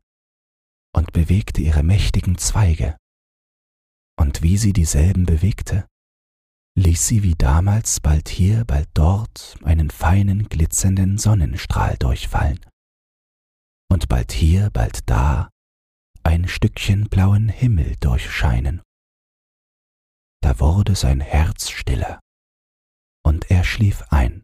und 0.95 1.13
bewegte 1.13 1.61
ihre 1.61 1.83
mächtigen 1.83 2.39
Zweige. 2.39 2.97
Und 4.19 4.43
wie 4.43 4.59
sie 4.59 4.73
dieselben 4.73 5.25
bewegte, 5.27 5.87
ließ 6.79 7.07
sie 7.07 7.23
wie 7.23 7.35
damals 7.35 8.01
bald 8.01 8.29
hier, 8.29 8.65
bald 8.65 8.89
dort 8.95 9.59
einen 9.63 9.91
feinen, 9.91 10.49
glitzernden 10.49 11.19
Sonnenstrahl 11.19 11.97
durchfallen, 11.99 12.61
und 13.91 14.09
bald 14.09 14.33
hier, 14.33 14.71
bald 14.71 15.09
da 15.09 15.51
ein 16.23 16.49
Stückchen 16.49 17.09
blauen 17.09 17.49
Himmel 17.49 17.97
durchscheinen. 17.97 18.81
Da 20.43 20.59
wurde 20.61 20.95
sein 20.95 21.21
Herz 21.21 21.71
stiller, 21.71 22.21
und 23.25 23.51
er 23.51 23.65
schlief 23.65 24.03
ein 24.11 24.43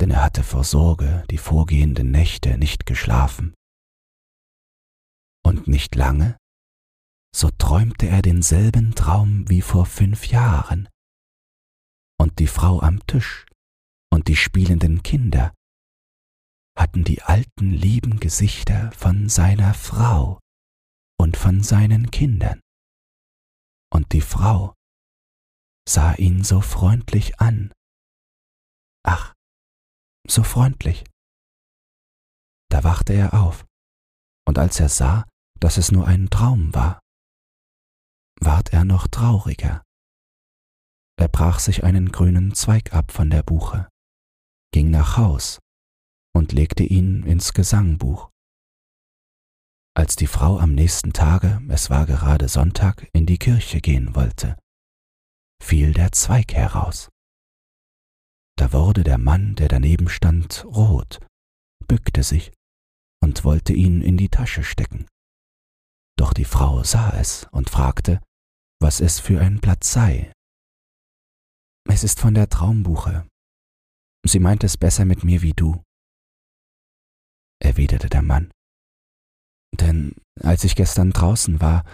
denn 0.00 0.10
er 0.10 0.22
hatte 0.22 0.42
vor 0.42 0.64
Sorge 0.64 1.24
die 1.30 1.38
vorgehenden 1.38 2.10
Nächte 2.10 2.58
nicht 2.58 2.86
geschlafen. 2.86 3.54
Und 5.44 5.68
nicht 5.68 5.94
lange 5.94 6.36
so 7.34 7.50
träumte 7.50 8.08
er 8.08 8.22
denselben 8.22 8.94
Traum 8.94 9.48
wie 9.48 9.62
vor 9.62 9.86
fünf 9.86 10.26
Jahren. 10.26 10.88
Und 12.18 12.38
die 12.38 12.46
Frau 12.46 12.80
am 12.80 13.04
Tisch 13.06 13.46
und 14.12 14.28
die 14.28 14.36
spielenden 14.36 15.02
Kinder 15.02 15.54
hatten 16.76 17.04
die 17.04 17.22
alten 17.22 17.70
lieben 17.70 18.20
Gesichter 18.20 18.90
von 18.92 19.28
seiner 19.28 19.74
Frau 19.74 20.40
und 21.18 21.36
von 21.36 21.62
seinen 21.62 22.10
Kindern. 22.10 22.60
Und 23.92 24.12
die 24.12 24.20
Frau 24.20 24.74
sah 25.88 26.14
ihn 26.14 26.44
so 26.44 26.60
freundlich 26.60 27.40
an. 27.40 27.72
Ach, 29.02 29.34
so 30.26 30.42
freundlich. 30.42 31.04
Da 32.70 32.84
wachte 32.84 33.12
er 33.12 33.34
auf, 33.34 33.66
und 34.46 34.58
als 34.58 34.80
er 34.80 34.88
sah, 34.88 35.26
dass 35.58 35.76
es 35.76 35.92
nur 35.92 36.06
ein 36.06 36.30
Traum 36.30 36.74
war, 36.74 37.00
ward 38.40 38.72
er 38.72 38.84
noch 38.84 39.06
trauriger. 39.06 39.82
Er 41.18 41.28
brach 41.28 41.58
sich 41.58 41.84
einen 41.84 42.10
grünen 42.10 42.54
Zweig 42.54 42.94
ab 42.94 43.12
von 43.12 43.28
der 43.28 43.42
Buche, 43.42 43.88
ging 44.72 44.90
nach 44.90 45.16
Haus 45.16 45.58
und 46.34 46.52
legte 46.52 46.82
ihn 46.82 47.24
ins 47.24 47.52
Gesangbuch. 47.52 48.30
Als 49.94 50.16
die 50.16 50.28
Frau 50.28 50.58
am 50.58 50.72
nächsten 50.72 51.12
Tage, 51.12 51.60
es 51.68 51.90
war 51.90 52.06
gerade 52.06 52.48
Sonntag, 52.48 53.08
in 53.12 53.26
die 53.26 53.38
Kirche 53.38 53.80
gehen 53.80 54.14
wollte, 54.14 54.56
fiel 55.62 55.92
der 55.92 56.12
Zweig 56.12 56.54
heraus. 56.54 57.09
Da 58.60 58.74
wurde 58.74 59.04
der 59.04 59.16
Mann, 59.16 59.54
der 59.54 59.68
daneben 59.68 60.10
stand, 60.10 60.66
rot, 60.66 61.18
bückte 61.88 62.22
sich 62.22 62.52
und 63.24 63.42
wollte 63.42 63.72
ihn 63.72 64.02
in 64.02 64.18
die 64.18 64.28
Tasche 64.28 64.64
stecken. 64.64 65.06
Doch 66.18 66.34
die 66.34 66.44
Frau 66.44 66.84
sah 66.84 67.18
es 67.18 67.46
und 67.52 67.70
fragte, 67.70 68.20
was 68.78 69.00
es 69.00 69.18
für 69.18 69.40
ein 69.40 69.60
Blatt 69.62 69.82
sei. 69.82 70.30
Es 71.88 72.04
ist 72.04 72.20
von 72.20 72.34
der 72.34 72.50
Traumbuche. 72.50 73.26
Sie 74.26 74.40
meint 74.40 74.62
es 74.62 74.76
besser 74.76 75.06
mit 75.06 75.24
mir 75.24 75.40
wie 75.40 75.54
du, 75.54 75.82
erwiderte 77.62 78.10
der 78.10 78.20
Mann. 78.20 78.52
Denn 79.72 80.14
als 80.38 80.64
ich 80.64 80.76
gestern 80.76 81.12
draußen 81.12 81.62
war 81.62 81.86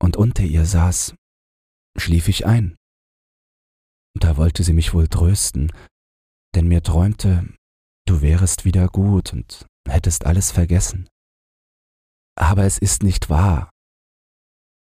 und 0.00 0.16
unter 0.16 0.42
ihr 0.42 0.66
saß, 0.66 1.14
schlief 1.96 2.26
ich 2.26 2.44
ein. 2.44 2.74
Da 4.18 4.36
wollte 4.36 4.64
sie 4.64 4.72
mich 4.72 4.94
wohl 4.94 5.06
trösten, 5.06 5.70
denn 6.54 6.68
mir 6.68 6.82
träumte, 6.82 7.48
du 8.06 8.20
wärest 8.20 8.64
wieder 8.64 8.88
gut 8.88 9.32
und 9.32 9.66
hättest 9.88 10.26
alles 10.26 10.50
vergessen. 10.50 11.08
Aber 12.36 12.64
es 12.64 12.78
ist 12.78 13.02
nicht 13.02 13.30
wahr. 13.30 13.70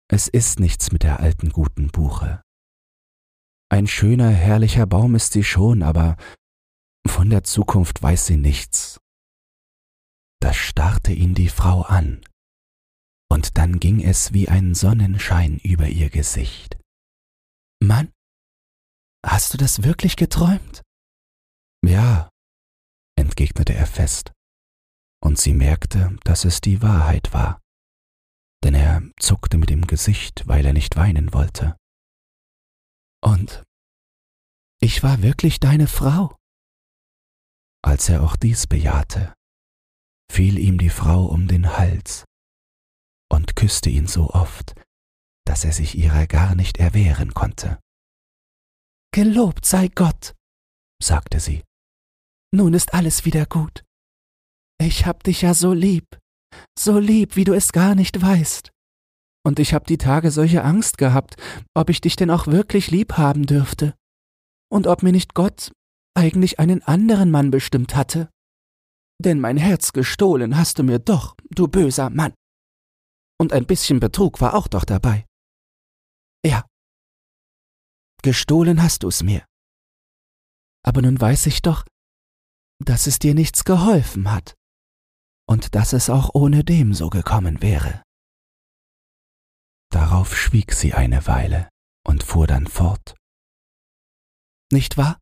Es 0.08 0.28
ist 0.28 0.60
nichts 0.60 0.92
mit 0.92 1.02
der 1.02 1.20
alten 1.20 1.50
guten 1.50 1.88
Buche. 1.88 2.42
Ein 3.68 3.86
schöner, 3.86 4.30
herrlicher 4.30 4.86
Baum 4.86 5.14
ist 5.16 5.32
sie 5.32 5.42
schon, 5.42 5.82
aber 5.82 6.16
von 7.06 7.30
der 7.30 7.42
Zukunft 7.42 8.02
weiß 8.02 8.26
sie 8.26 8.36
nichts. 8.36 8.98
Da 10.40 10.52
starrte 10.52 11.12
ihn 11.12 11.34
die 11.34 11.48
Frau 11.48 11.82
an, 11.82 12.24
und 13.28 13.58
dann 13.58 13.80
ging 13.80 14.00
es 14.00 14.32
wie 14.32 14.48
ein 14.48 14.74
Sonnenschein 14.74 15.58
über 15.58 15.88
ihr 15.88 16.10
Gesicht. 16.10 16.78
Mann, 17.82 18.12
hast 19.24 19.52
du 19.52 19.58
das 19.58 19.82
wirklich 19.82 20.16
geträumt? 20.16 20.82
Ja, 21.86 22.30
entgegnete 23.16 23.72
er 23.72 23.86
fest 23.86 24.32
und 25.22 25.38
sie 25.38 25.54
merkte, 25.54 26.18
dass 26.24 26.44
es 26.44 26.60
die 26.60 26.82
Wahrheit 26.82 27.32
war, 27.32 27.60
denn 28.64 28.74
er 28.74 29.02
zuckte 29.20 29.56
mit 29.56 29.70
dem 29.70 29.86
Gesicht, 29.86 30.48
weil 30.48 30.66
er 30.66 30.72
nicht 30.72 30.96
weinen 30.96 31.32
wollte. 31.32 31.76
Und 33.22 33.62
ich 34.80 35.04
war 35.04 35.22
wirklich 35.22 35.60
deine 35.60 35.86
Frau. 35.86 36.36
Als 37.82 38.08
er 38.08 38.22
auch 38.22 38.34
dies 38.34 38.66
bejahte, 38.66 39.32
fiel 40.30 40.58
ihm 40.58 40.78
die 40.78 40.90
Frau 40.90 41.26
um 41.26 41.46
den 41.46 41.76
Hals 41.76 42.24
und 43.30 43.54
küsste 43.54 43.90
ihn 43.90 44.08
so 44.08 44.30
oft, 44.30 44.74
dass 45.46 45.64
er 45.64 45.72
sich 45.72 45.96
ihrer 45.96 46.26
gar 46.26 46.56
nicht 46.56 46.78
erwehren 46.78 47.32
konnte. 47.32 47.78
Gelobt 49.12 49.64
sei 49.64 49.86
Gott, 49.88 50.34
sagte 51.00 51.38
sie. 51.38 51.65
Nun 52.54 52.74
ist 52.74 52.94
alles 52.94 53.24
wieder 53.24 53.46
gut. 53.46 53.84
Ich 54.78 55.06
hab 55.06 55.22
dich 55.24 55.42
ja 55.42 55.54
so 55.54 55.72
lieb, 55.72 56.18
so 56.78 56.98
lieb, 56.98 57.36
wie 57.36 57.44
du 57.44 57.54
es 57.54 57.72
gar 57.72 57.94
nicht 57.94 58.20
weißt. 58.20 58.70
Und 59.44 59.58
ich 59.58 59.74
hab 59.74 59.86
die 59.86 59.98
Tage 59.98 60.30
solche 60.30 60.64
Angst 60.64 60.98
gehabt, 60.98 61.36
ob 61.74 61.88
ich 61.88 62.00
dich 62.00 62.16
denn 62.16 62.30
auch 62.30 62.46
wirklich 62.46 62.90
lieb 62.90 63.14
haben 63.14 63.46
dürfte. 63.46 63.94
Und 64.70 64.86
ob 64.86 65.02
mir 65.02 65.12
nicht 65.12 65.34
Gott 65.34 65.70
eigentlich 66.16 66.58
einen 66.58 66.82
anderen 66.82 67.30
Mann 67.30 67.50
bestimmt 67.50 67.94
hatte. 67.94 68.28
Denn 69.22 69.38
mein 69.38 69.56
Herz 69.56 69.92
gestohlen 69.92 70.56
hast 70.56 70.78
du 70.78 70.82
mir 70.82 70.98
doch, 70.98 71.36
du 71.50 71.68
böser 71.68 72.10
Mann. 72.10 72.34
Und 73.38 73.52
ein 73.52 73.66
bisschen 73.66 74.00
Betrug 74.00 74.40
war 74.40 74.54
auch 74.54 74.66
doch 74.66 74.84
dabei. 74.84 75.26
Ja. 76.44 76.66
Gestohlen 78.22 78.82
hast 78.82 79.02
du's 79.02 79.22
mir. 79.22 79.44
Aber 80.84 81.02
nun 81.02 81.20
weiß 81.20 81.46
ich 81.46 81.62
doch, 81.62 81.84
dass 82.78 83.06
es 83.06 83.18
dir 83.18 83.34
nichts 83.34 83.64
geholfen 83.64 84.30
hat 84.30 84.54
und 85.48 85.74
dass 85.74 85.92
es 85.92 86.10
auch 86.10 86.30
ohne 86.34 86.64
dem 86.64 86.94
so 86.94 87.08
gekommen 87.08 87.62
wäre. 87.62 88.02
Darauf 89.90 90.36
schwieg 90.36 90.72
sie 90.72 90.94
eine 90.94 91.26
Weile 91.26 91.68
und 92.06 92.22
fuhr 92.22 92.46
dann 92.46 92.66
fort. 92.66 93.14
Nicht 94.72 94.96
wahr? 94.96 95.18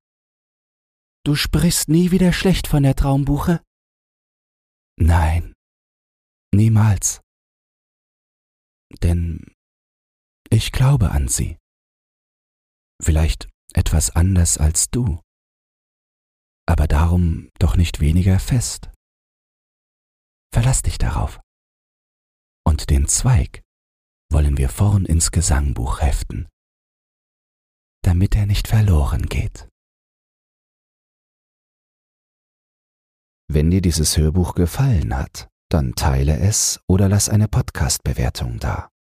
Du 1.25 1.35
sprichst 1.35 1.89
nie 1.89 2.11
wieder 2.11 2.33
schlecht 2.33 2.67
von 2.67 2.83
der 2.83 2.97
Traumbuche? 2.97 3.63
Nein, 4.97 5.55
niemals. 6.53 7.21
Denn 9.03 9.55
ich 10.51 10.73
glaube 10.73 11.11
an 11.11 11.29
sie. 11.29 11.59
Vielleicht 13.03 13.49
etwas 13.73 14.11
anders 14.11 14.57
als 14.59 14.89
du, 14.91 15.21
aber 16.67 16.87
darum 16.87 17.51
doch 17.59 17.77
nicht 17.77 18.01
weniger 18.01 18.39
fest. 18.39 18.91
Verlass 20.53 20.83
dich 20.83 20.99
darauf. 20.99 21.41
Und 22.67 22.91
den 22.91 23.09
Zweig 23.09 23.63
wollen 24.31 24.57
wir 24.57 24.69
vorn 24.69 25.05
ins 25.05 25.31
Gesangbuch 25.31 26.01
heften, 26.01 26.49
damit 28.03 28.35
er 28.37 28.47
nicht 28.47 28.69
verloren 28.69 29.27
geht. 29.27 29.69
Wenn 33.49 33.71
dir 33.71 33.83
dieses 33.83 34.17
Hörbuch 34.17 34.55
gefallen 34.55 35.17
hat, 35.17 35.49
dann 35.71 35.95
teile 35.95 36.39
es 36.39 36.81
oder 36.89 37.09
lass 37.09 37.29
eine 37.29 37.49
Podcast-Bewertung 37.49 38.59
da. 38.59 38.89